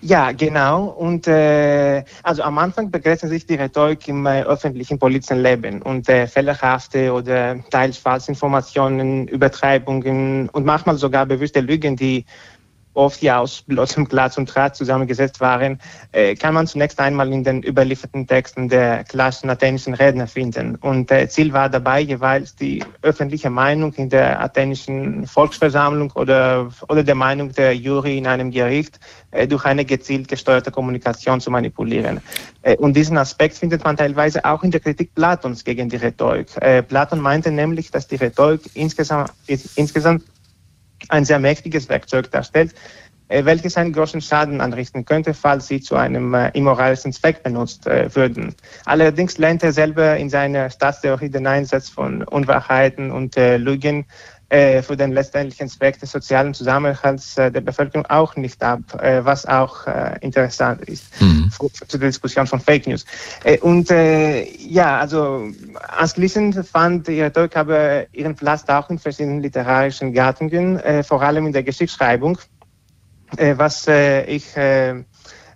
[0.02, 0.86] Ja, genau.
[0.86, 6.08] Und äh, also am Anfang begrenzt sich die Rhetorik im äh, öffentlichen politischen Leben und
[6.08, 12.26] äh, fehlerhafte oder teils falsche Informationen, Übertreibungen und manchmal sogar bewusste Lügen, die
[12.98, 15.80] oft ja aus bloßem Glas und Draht zusammengesetzt waren,
[16.12, 20.76] äh, kann man zunächst einmal in den überlieferten Texten der klassischen athenischen Redner finden.
[20.76, 27.04] Und äh, Ziel war dabei jeweils die öffentliche Meinung in der athenischen Volksversammlung oder, oder
[27.04, 29.00] der Meinung der Jury in einem Gericht
[29.32, 32.22] äh, durch eine gezielt gesteuerte Kommunikation zu manipulieren.
[32.64, 36.48] Äh, und diesen Aspekt findet man teilweise auch in der Kritik Platons gegen die Rhetorik.
[36.62, 39.32] Äh, Platon meinte nämlich, dass die Rhetorik insgesamt,
[39.76, 40.24] insgesamt
[41.10, 42.74] ein sehr mächtiges Werkzeug darstellt,
[43.30, 47.86] äh, welches einen großen Schaden anrichten könnte, falls sie zu einem äh, immoralischen Zweck benutzt
[47.86, 48.56] äh, würden.
[48.86, 54.06] Allerdings lehnt er selber in seiner Staatstheorie den Einsatz von Unwahrheiten und Lügen
[54.50, 59.46] für den letztendlichen Zweck des sozialen Zusammenhalts äh, der Bevölkerung auch nicht ab, äh, was
[59.46, 61.52] auch äh, interessant ist mhm.
[61.52, 63.06] zu der Diskussion von Fake News.
[63.44, 65.50] Äh, und äh, ja, also
[65.98, 71.54] anschließend fand die Rhetorik aber ihren Platz auch in verschiedenen literarischen Gattungen, vor allem in
[71.54, 72.38] der Geschichtsschreibung,
[73.36, 74.56] was ich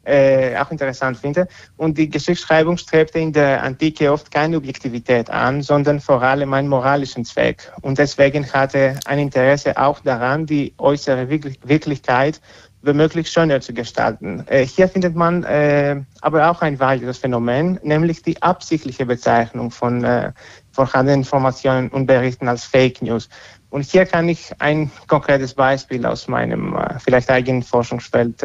[0.04, 1.48] äh, auch interessant finde.
[1.78, 6.68] Und die Geschichtsschreibung strebte in der Antike oft keine Objektivität an, sondern vor allem einen
[6.68, 7.72] moralischen Zweck.
[7.82, 12.42] Und deswegen hatte ein Interesse auch daran, die äußere Wirklichkeit
[12.84, 14.44] womöglich schöner zu gestalten.
[14.48, 20.04] Äh, hier findet man äh, aber auch ein weiteres Phänomen, nämlich die absichtliche Bezeichnung von
[20.04, 20.32] äh,
[20.72, 23.30] vorhandenen Informationen und Berichten als Fake News.
[23.70, 28.44] Und hier kann ich ein konkretes Beispiel aus meinem äh, vielleicht eigenen Forschungsfeld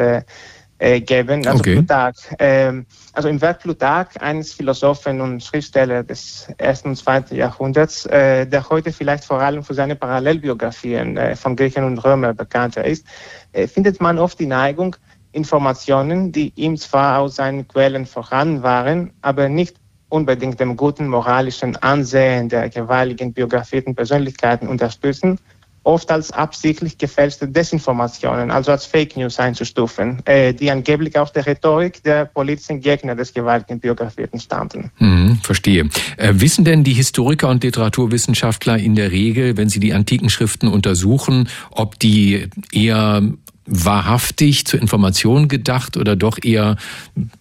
[0.79, 1.45] äh, geben.
[1.47, 1.75] Also okay.
[1.75, 2.73] Plutarch, äh,
[3.13, 8.69] also im Werk Plutarch, eines Philosophen und Schriftsteller des ersten und zweiten Jahrhunderts, äh, der
[8.69, 13.05] heute vielleicht vor allem für seine Parallelbiografien äh, von Griechen und Römer bekannter ist,
[13.53, 14.95] äh, findet man oft die Neigung,
[15.31, 19.75] Informationen, die ihm zwar aus seinen Quellen vorhanden waren, aber nicht
[20.09, 25.39] unbedingt dem guten moralischen Ansehen der jeweiligen biografierten Persönlichkeiten unterstützen,
[25.87, 31.47] oft als absichtlich gefälschte Desinformationen, also als Fake News einzustufen, äh, die angeblich aus der
[31.47, 34.91] Rhetorik der politischen Gegner des gewaltigen Biografierten stammten.
[34.97, 35.89] Hm, verstehe.
[36.17, 40.67] Äh, wissen denn die Historiker und Literaturwissenschaftler in der Regel, wenn sie die antiken Schriften
[40.67, 43.23] untersuchen, ob die eher
[43.65, 46.75] wahrhaftig zur Information gedacht oder doch eher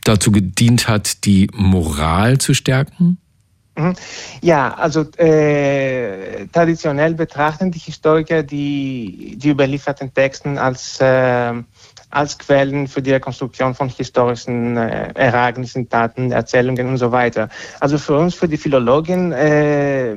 [0.05, 3.19] dazu gedient hat, die Moral zu stärken?
[3.77, 3.95] Mhm.
[4.41, 11.53] Ja, also äh, traditionell betrachten die Historiker die, die überlieferten Texten als, äh,
[12.11, 17.51] als Quellen für die Rekonstruktion von historischen äh, Ereignissen, Daten, Erzählungen und so weiter.
[17.81, 20.17] Also für uns, für die Philologin, äh,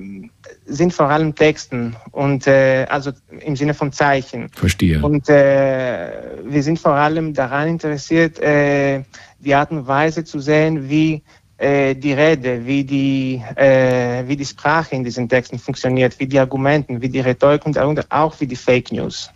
[0.66, 4.50] sind vor allem Texten und äh, also im Sinne von Zeichen.
[4.50, 5.02] Verstehe.
[5.02, 6.12] Und äh,
[6.46, 9.04] wir sind vor allem daran interessiert, äh,
[9.40, 11.24] die Art und Weise zu sehen, wie
[11.60, 16.40] äh, die Rede, wie die, äh, wie die Sprache in diesen Texten funktioniert, wie die
[16.40, 17.78] Argumenten, wie die Rhetorik und
[18.12, 19.30] auch wie die Fake News.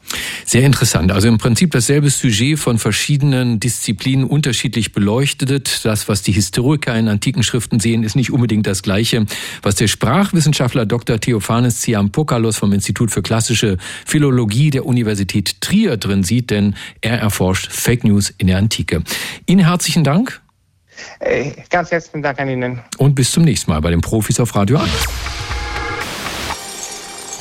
[0.45, 1.11] Sehr interessant.
[1.11, 5.83] Also im Prinzip dasselbe Sujet von verschiedenen Disziplinen unterschiedlich beleuchtet.
[5.83, 9.25] Das, was die Historiker in antiken Schriften sehen, ist nicht unbedingt das Gleiche,
[9.61, 11.19] was der Sprachwissenschaftler Dr.
[11.19, 17.71] Theophanes Tsiampokalos vom Institut für klassische Philologie der Universität Trier drin sieht, denn er erforscht
[17.71, 19.03] Fake News in der Antike.
[19.45, 20.42] Ihnen herzlichen Dank.
[21.19, 22.81] Äh, ganz herzlichen Dank an Ihnen.
[22.97, 24.89] Und bis zum nächsten Mal bei den Profis auf Radio 1.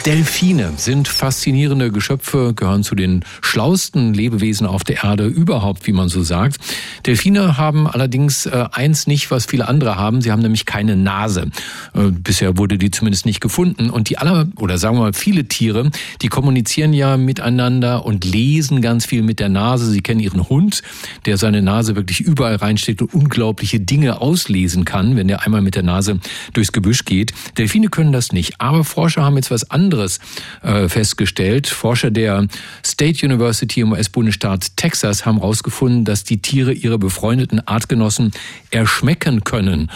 [0.06, 6.08] Delfine sind faszinierende Geschöpfe, gehören zu den schlausten Lebewesen auf der Erde überhaupt, wie man
[6.08, 6.58] so sagt.
[7.06, 10.20] Delfine haben allerdings äh, eins nicht, was viele andere haben.
[10.20, 11.50] Sie haben nämlich keine Nase.
[11.94, 13.90] Äh, bisher wurde die zumindest nicht gefunden.
[13.90, 15.88] Und die aller, oder sagen wir mal, viele Tiere,
[16.20, 19.88] die kommunizieren ja miteinander und lesen ganz viel mit der Nase.
[19.88, 20.82] Sie kennen ihren Hund,
[21.26, 25.76] der seine Nase wirklich überall reinsteckt und unglaubliche Dinge auslesen kann, wenn der einmal mit
[25.76, 26.18] der Nase
[26.54, 27.32] durchs Gebüsch geht.
[27.56, 28.60] Delfine können das nicht.
[28.60, 30.20] Aber Forscher haben jetzt was anderes anderes
[30.62, 31.68] äh, festgestellt.
[31.68, 32.46] Forscher der
[32.84, 38.32] State University im US-Bundesstaat Texas haben herausgefunden, dass die Tiere ihre befreundeten Artgenossen
[38.70, 39.90] erschmecken können.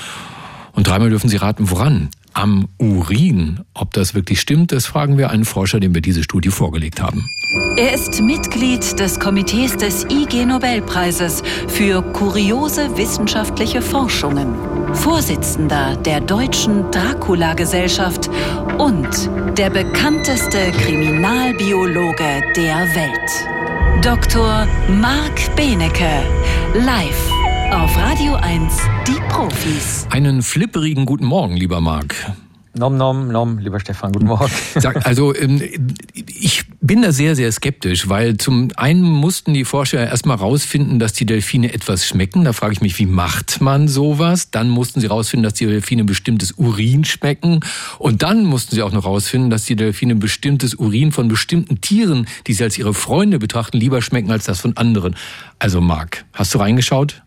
[0.73, 2.11] Und dreimal dürfen Sie raten, woran?
[2.37, 3.61] Am Urin.
[3.73, 7.27] Ob das wirklich stimmt, das fragen wir einen Forscher, dem wir diese Studie vorgelegt haben.
[7.79, 14.55] Er ist Mitglied des Komitees des IG Nobelpreises für kuriose wissenschaftliche Forschungen,
[14.95, 18.29] Vorsitzender der Deutschen Dracula-Gesellschaft
[18.77, 19.09] und
[19.57, 24.05] der bekannteste Kriminalbiologe der Welt.
[24.05, 24.69] Dr.
[24.91, 26.23] Marc Benecke,
[26.75, 27.36] live
[27.73, 28.75] auf Radio 1,
[29.07, 30.07] die Profis.
[30.11, 32.15] Einen flipperigen guten Morgen, lieber Marc.
[32.75, 34.53] Nom, nom, nom, lieber Stefan, guten Morgen.
[34.75, 35.63] Sag, also ähm,
[36.15, 41.15] ich bin da sehr, sehr skeptisch, weil zum einen mussten die Forscher erstmal rausfinden, dass
[41.15, 42.45] die Delfine etwas schmecken.
[42.45, 44.51] Da frage ich mich, wie macht man sowas?
[44.51, 47.61] Dann mussten sie rausfinden, dass die Delfine bestimmtes Urin schmecken.
[47.99, 52.27] Und dann mussten sie auch noch rausfinden, dass die Delfine bestimmtes Urin von bestimmten Tieren,
[52.47, 55.17] die sie als ihre Freunde betrachten, lieber schmecken als das von anderen.
[55.59, 57.23] Also Marc, hast du reingeschaut?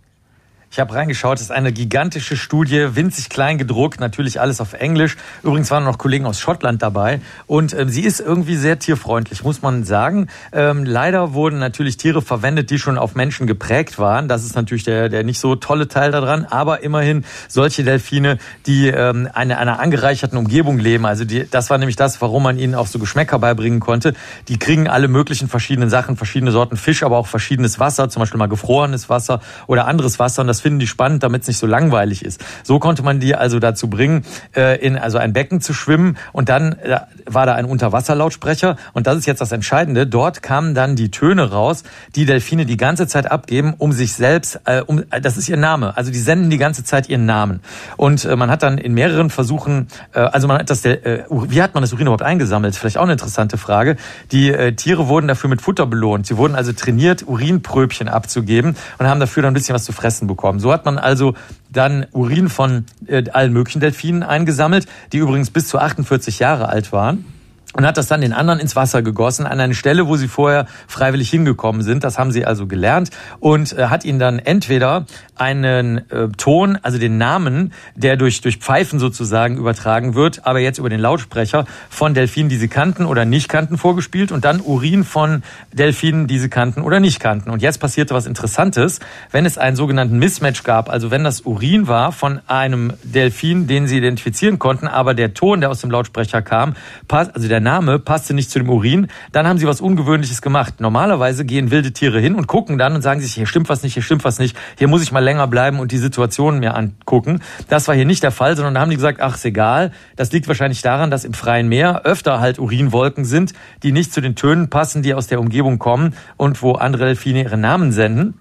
[0.71, 5.17] Ich habe reingeschaut, es ist eine gigantische Studie, winzig klein gedruckt, natürlich alles auf Englisch.
[5.41, 9.63] Übrigens waren noch Kollegen aus Schottland dabei und ähm, sie ist irgendwie sehr tierfreundlich, muss
[9.63, 10.27] man sagen.
[10.51, 14.27] Ähm, leider wurden natürlich Tiere verwendet, die schon auf Menschen geprägt waren.
[14.27, 18.89] Das ist natürlich der, der nicht so tolle Teil daran, aber immerhin solche Delfine, die
[18.89, 21.07] ähm, eine einer angereicherten Umgebung leben.
[21.07, 24.13] Also die, das war nämlich das, warum man ihnen auch so Geschmäcker beibringen konnte.
[24.47, 28.37] Die kriegen alle möglichen verschiedenen Sachen, verschiedene Sorten Fisch, aber auch verschiedenes Wasser, zum Beispiel
[28.37, 30.41] mal gefrorenes Wasser oder anderes Wasser.
[30.41, 32.43] Und das das finden die spannend, damit es nicht so langweilig ist.
[32.63, 36.49] So konnte man die also dazu bringen, äh, in also ein Becken zu schwimmen und
[36.49, 40.05] dann äh, war da ein Unterwasserlautsprecher und das ist jetzt das Entscheidende.
[40.05, 41.83] Dort kamen dann die Töne raus,
[42.15, 45.95] die Delfine die ganze Zeit abgeben, um sich selbst, äh, um, das ist ihr Name,
[45.95, 47.61] also die senden die ganze Zeit ihren Namen.
[47.95, 51.61] Und äh, man hat dann in mehreren Versuchen, äh, also man hat das, äh, wie
[51.61, 52.75] hat man das Urin überhaupt eingesammelt?
[52.75, 53.95] Vielleicht auch eine interessante Frage.
[54.33, 56.27] Die äh, Tiere wurden dafür mit Futter belohnt.
[56.27, 60.27] Sie wurden also trainiert, Urinpröbchen abzugeben und haben dafür dann ein bisschen was zu fressen
[60.27, 60.59] bekommen bekommen.
[60.59, 61.35] So hat man also
[61.71, 66.91] dann Urin von äh, allen möglichen Delfinen eingesammelt, die übrigens bis zu 48 Jahre alt
[66.91, 67.25] waren
[67.73, 70.65] und hat das dann den anderen ins Wasser gegossen an eine Stelle, wo sie vorher
[70.87, 72.03] freiwillig hingekommen sind.
[72.03, 75.05] Das haben sie also gelernt und äh, hat ihnen dann entweder
[75.35, 80.79] einen äh, Ton, also den Namen, der durch durch Pfeifen sozusagen übertragen wird, aber jetzt
[80.79, 85.03] über den Lautsprecher von Delfinen, die sie kannten oder nicht kannten, vorgespielt und dann Urin
[85.03, 87.51] von Delfinen, die sie kannten oder nicht kannten.
[87.51, 88.99] Und jetzt passierte was Interessantes,
[89.31, 93.87] wenn es einen sogenannten Mismatch gab, also wenn das Urin war von einem Delfin, den
[93.87, 96.73] sie identifizieren konnten, aber der Ton, der aus dem Lautsprecher kam,
[97.07, 100.41] passt, also der der Name passte nicht zu dem Urin, dann haben sie was Ungewöhnliches
[100.41, 100.79] gemacht.
[100.79, 103.93] Normalerweise gehen wilde Tiere hin und gucken dann und sagen sich, hier stimmt was nicht,
[103.95, 107.41] hier stimmt was nicht, hier muss ich mal länger bleiben und die Situation mir angucken.
[107.67, 109.91] Das war hier nicht der Fall, sondern da haben die gesagt, ach, ist egal.
[110.15, 114.21] Das liegt wahrscheinlich daran, dass im freien Meer öfter halt Urinwolken sind, die nicht zu
[114.21, 118.35] den Tönen passen, die aus der Umgebung kommen und wo andere Delfine ihre Namen senden.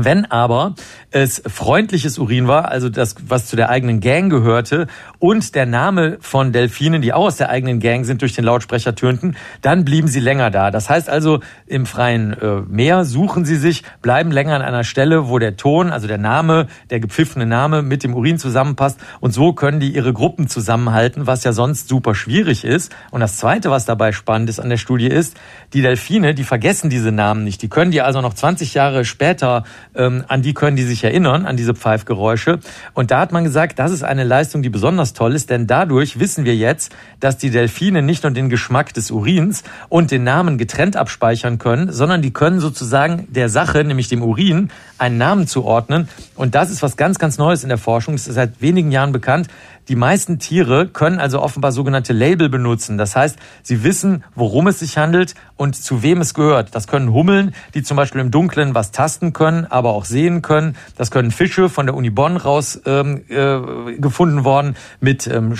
[0.00, 0.74] Wenn aber
[1.10, 4.86] es freundliches Urin war, also das, was zu der eigenen Gang gehörte,
[5.18, 8.94] und der Name von Delfinen, die auch aus der eigenen Gang sind, durch den Lautsprecher
[8.94, 10.70] tönten, dann blieben sie länger da.
[10.70, 15.28] Das heißt also, im freien äh, Meer suchen sie sich, bleiben länger an einer Stelle,
[15.28, 19.00] wo der Ton, also der Name, der gepfiffene Name mit dem Urin zusammenpasst.
[19.18, 22.94] Und so können die ihre Gruppen zusammenhalten, was ja sonst super schwierig ist.
[23.10, 25.36] Und das Zweite, was dabei spannend ist an der Studie, ist,
[25.72, 27.60] die Delfine, die vergessen diese Namen nicht.
[27.62, 29.64] Die können die also noch 20 Jahre später
[29.94, 32.58] ähm, an die können die sich erinnern, an diese Pfeifgeräusche.
[32.94, 36.18] Und da hat man gesagt, das ist eine Leistung, die besonders toll ist, denn dadurch
[36.18, 40.58] wissen wir jetzt, dass die Delfine nicht nur den Geschmack des Urins und den Namen
[40.58, 46.08] getrennt abspeichern können, sondern die können sozusagen der Sache, nämlich dem Urin, einen Namen zuordnen.
[46.34, 48.14] Und das ist was ganz, ganz Neues in der Forschung.
[48.14, 49.48] Es ist seit wenigen Jahren bekannt,
[49.88, 52.98] die meisten Tiere können also offenbar sogenannte Label benutzen.
[52.98, 56.74] Das heißt, sie wissen, worum es sich handelt und zu wem es gehört.
[56.74, 60.76] Das können Hummeln, die zum Beispiel im Dunkeln was tasten können, aber auch sehen können.
[60.96, 65.54] Das können Fische von der Uni Bonn raus ähm, äh, gefunden worden mit ähm,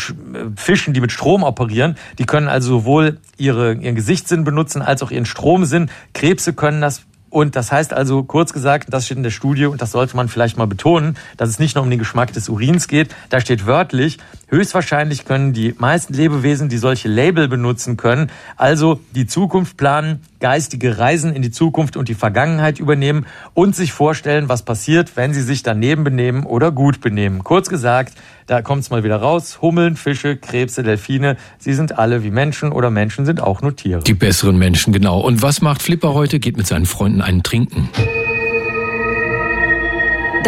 [0.57, 1.97] Fischen, die mit Strom operieren.
[2.19, 5.91] Die können also sowohl ihre, ihren Gesichtssinn benutzen als auch ihren Stromsinn.
[6.13, 9.83] Krebse können das und das heißt also, kurz gesagt, das steht in der Studie und
[9.83, 12.89] das sollte man vielleicht mal betonen, dass es nicht nur um den Geschmack des Urins
[12.89, 13.15] geht.
[13.29, 14.19] Da steht wörtlich,
[14.49, 20.99] höchstwahrscheinlich können die meisten Lebewesen, die solche Label benutzen können, also die Zukunft planen, geistige
[20.99, 25.43] Reisen in die Zukunft und die Vergangenheit übernehmen und sich vorstellen, was passiert, wenn sie
[25.43, 27.45] sich daneben benehmen oder gut benehmen.
[27.45, 28.15] Kurz gesagt,
[28.47, 29.59] da kommt es mal wieder raus.
[29.61, 34.03] Hummeln, Fische, Krebse, Delfine, sie sind alle wie Menschen oder Menschen sind auch nur Tiere.
[34.03, 35.21] Die besseren Menschen, genau.
[35.21, 36.39] Und was macht Flipper heute?
[36.39, 37.91] Geht mit seinen Freunden einen trinken.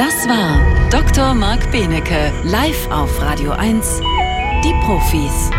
[0.01, 1.35] Das war Dr.
[1.35, 4.01] Marc Benecke, live auf Radio 1.
[4.65, 5.51] Die Profis.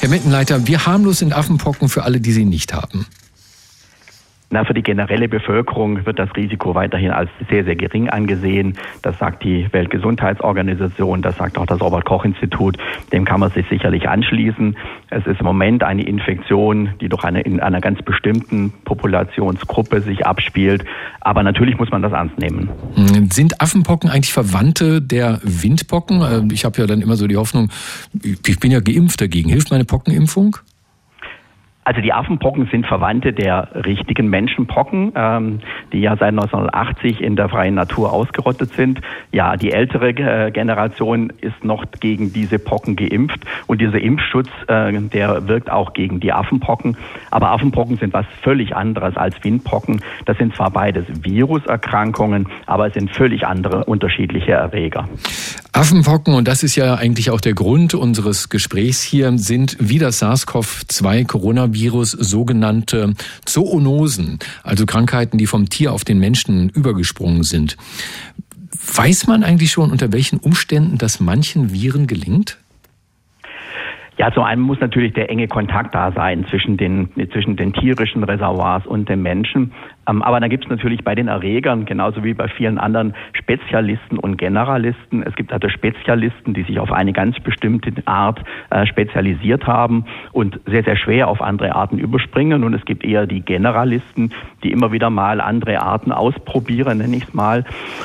[0.00, 3.06] Herr Mittenleiter, wie harmlos sind Affenpocken für alle, die sie nicht haben?
[4.48, 8.74] Na, für die generelle Bevölkerung wird das Risiko weiterhin als sehr, sehr gering angesehen.
[9.02, 12.78] Das sagt die Weltgesundheitsorganisation, das sagt auch das Robert-Koch-Institut.
[13.12, 14.76] Dem kann man sich sicherlich anschließen.
[15.10, 20.24] Es ist im Moment eine Infektion, die durch eine, in einer ganz bestimmten Populationsgruppe sich
[20.24, 20.84] abspielt.
[21.20, 22.68] Aber natürlich muss man das ernst nehmen.
[22.94, 26.22] Hm, sind Affenpocken eigentlich Verwandte der Windpocken?
[26.22, 27.70] Äh, ich habe ja dann immer so die Hoffnung,
[28.22, 29.50] ich bin ja geimpft dagegen.
[29.50, 30.58] Hilft meine Pockenimpfung?
[31.86, 35.60] Also die Affenpocken sind Verwandte der richtigen Menschenpocken, ähm,
[35.92, 39.00] die ja seit 1980 in der freien Natur ausgerottet sind.
[39.30, 45.00] Ja, die ältere äh, Generation ist noch gegen diese Pocken geimpft und dieser Impfschutz, äh,
[45.00, 46.96] der wirkt auch gegen die Affenpocken.
[47.30, 50.00] Aber Affenpocken sind was völlig anderes als Windpocken.
[50.24, 55.08] Das sind zwar beides Viruserkrankungen, aber es sind völlig andere unterschiedliche Erreger.
[55.70, 60.18] Affenpocken, und das ist ja eigentlich auch der Grund unseres Gesprächs hier, sind wie das
[61.76, 63.14] SARS-CoV-2-Coronavirus sogenannte
[63.44, 67.76] Zoonosen, also Krankheiten, die vom Tier auf den Menschen übergesprungen sind.
[68.94, 72.58] Weiß man eigentlich schon, unter welchen Umständen das manchen Viren gelingt?
[74.18, 78.24] Ja, zum einen muss natürlich der enge Kontakt da sein zwischen den, zwischen den tierischen
[78.24, 79.72] Reservoirs und dem Menschen.
[80.08, 84.18] Ähm, aber dann gibt es natürlich bei den Erregern, genauso wie bei vielen anderen Spezialisten
[84.18, 85.22] und Generalisten.
[85.22, 90.60] Es gibt also Spezialisten, die sich auf eine ganz bestimmte Art äh, spezialisiert haben und
[90.66, 92.64] sehr, sehr schwer auf andere Arten überspringen.
[92.64, 94.32] Und es gibt eher die Generalisten,
[94.62, 97.64] die immer wieder mal andere Arten ausprobieren, nenne ich es mal.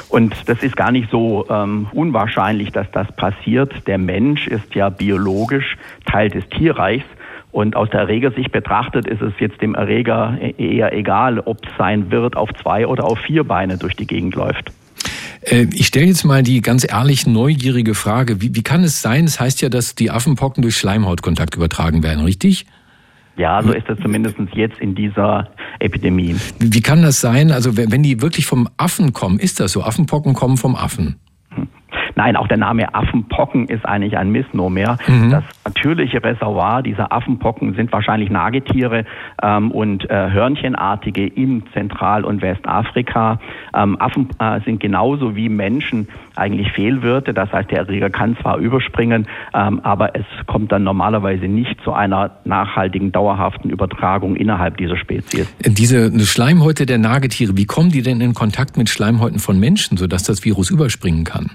[0.10, 3.88] Und das ist gar nicht so ähm, unwahrscheinlich, dass das passiert.
[3.88, 7.06] Der Mensch ist ja biologisch Teil des Tierreichs.
[7.52, 12.38] Und aus der Erregersicht betrachtet ist es jetzt dem Erreger eher egal, ob sein Wirt
[12.38, 14.72] auf zwei oder auf vier Beine durch die Gegend läuft.
[15.42, 18.42] Äh, ich stelle jetzt mal die ganz ehrlich neugierige Frage.
[18.42, 19.26] Wie, wie kann es sein?
[19.26, 22.66] Es das heißt ja, dass die Affenpocken durch Schleimhautkontakt übertragen werden, richtig?
[23.38, 25.50] Ja, so ist es zumindest jetzt in dieser
[25.80, 26.36] Epidemie.
[26.60, 27.52] Wie kann das sein?
[27.52, 29.84] Also wenn die wirklich vom Affen kommen, ist das so?
[29.84, 31.16] Affenpocken kommen vom Affen.
[32.16, 34.98] Nein, auch der Name Affenpocken ist eigentlich ein Missnomer.
[35.08, 35.32] Mhm.
[35.32, 39.06] Das natürliche Reservoir dieser Affenpocken sind wahrscheinlich Nagetiere
[39.42, 43.40] ähm, und äh, Hörnchenartige in Zentral- und Westafrika.
[43.74, 47.34] Ähm, Affen äh, sind genauso wie Menschen eigentlich Fehlwirte.
[47.34, 51.94] Das heißt, der Erreger kann zwar überspringen, ähm, aber es kommt dann normalerweise nicht zu
[51.94, 55.54] einer nachhaltigen, dauerhaften Übertragung innerhalb dieser Spezies.
[55.66, 60.24] Diese Schleimhäute der Nagetiere, wie kommen die denn in Kontakt mit Schleimhäuten von Menschen, sodass
[60.24, 61.52] das Virus überspringen kann?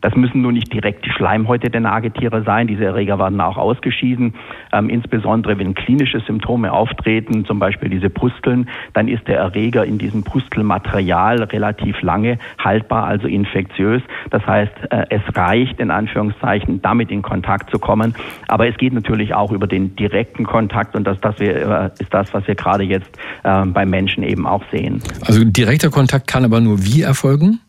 [0.00, 2.66] Das müssen nur nicht direkt die Schleimhäute der Nagetiere sein.
[2.66, 4.34] Diese Erreger werden auch ausgeschieden.
[4.72, 9.98] Ähm, insbesondere wenn klinische Symptome auftreten, zum Beispiel diese Pusteln, dann ist der Erreger in
[9.98, 14.02] diesem Pustelmaterial relativ lange haltbar, also infektiös.
[14.30, 18.14] Das heißt, äh, es reicht in Anführungszeichen, damit in Kontakt zu kommen.
[18.48, 22.12] Aber es geht natürlich auch über den direkten Kontakt und das, das wir, äh, ist
[22.12, 23.10] das, was wir gerade jetzt
[23.44, 25.02] äh, beim Menschen eben auch sehen.
[25.26, 27.60] Also direkter Kontakt kann aber nur wie erfolgen?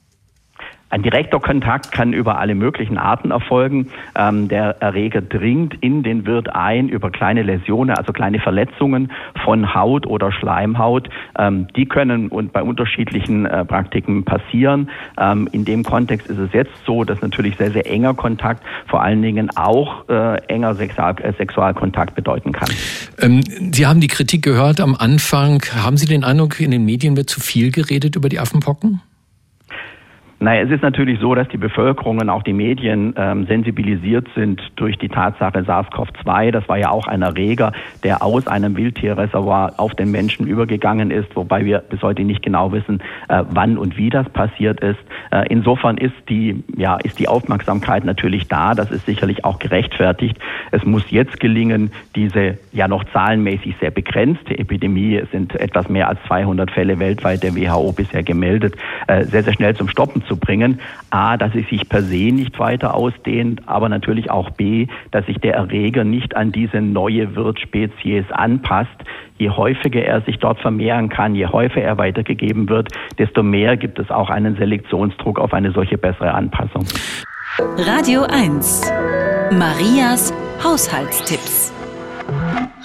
[0.91, 3.87] Ein direkter Kontakt kann über alle möglichen Arten erfolgen.
[4.13, 9.09] Ähm, der Erreger dringt in den Wirt ein über kleine Läsionen, also kleine Verletzungen
[9.45, 11.09] von Haut oder Schleimhaut.
[11.39, 14.89] Ähm, die können und bei unterschiedlichen äh, Praktiken passieren.
[15.17, 19.01] Ähm, in dem Kontext ist es jetzt so, dass natürlich sehr, sehr enger Kontakt vor
[19.01, 22.69] allen Dingen auch äh, enger Sexual äh, Sexualkontakt bedeuten kann.
[23.17, 25.61] Ähm, Sie haben die Kritik gehört am Anfang.
[25.73, 29.01] Haben Sie den Eindruck, in den Medien wird zu viel geredet über die Affenpocken?
[30.43, 34.59] Naja, es ist natürlich so, dass die Bevölkerung und auch die Medien ähm, sensibilisiert sind
[34.75, 36.49] durch die Tatsache SARS-CoV-2.
[36.49, 37.73] Das war ja auch ein Erreger,
[38.03, 42.71] der aus einem Wildtierreservoir auf den Menschen übergegangen ist, wobei wir bis heute nicht genau
[42.71, 44.97] wissen, äh, wann und wie das passiert ist.
[45.29, 48.73] Äh, insofern ist die, ja, ist die Aufmerksamkeit natürlich da.
[48.73, 50.39] Das ist sicherlich auch gerechtfertigt.
[50.71, 56.09] Es muss jetzt gelingen, diese ja noch zahlenmäßig sehr begrenzte Epidemie, es sind etwas mehr
[56.09, 58.75] als 200 Fälle weltweit der WHO bisher gemeldet,
[59.05, 60.79] äh, sehr, sehr schnell zum Stoppen zu bringen.
[61.09, 65.37] A, dass es sich per se nicht weiter ausdehnt, aber natürlich auch B, dass sich
[65.37, 68.89] der Erreger nicht an diese neue Wirtsspezies anpasst.
[69.37, 73.99] Je häufiger er sich dort vermehren kann, je häufiger er weitergegeben wird, desto mehr gibt
[73.99, 76.85] es auch einen Selektionsdruck auf eine solche bessere Anpassung.
[77.77, 78.91] Radio 1.
[79.51, 81.73] Marias Haushaltstipps.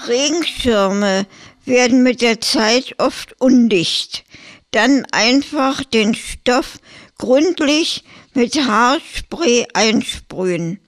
[0.09, 1.27] Regenschirme
[1.65, 4.25] werden mit der Zeit oft undicht.
[4.71, 6.79] Dann einfach den Stoff
[7.19, 8.05] gründlich
[8.35, 10.81] mit Haarspray einsprühen.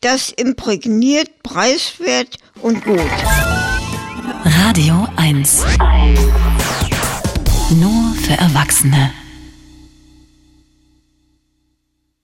[0.00, 3.00] Das imprägniert preiswert und gut.
[4.44, 5.64] Radio 1.
[7.70, 9.23] Nur für Erwachsene.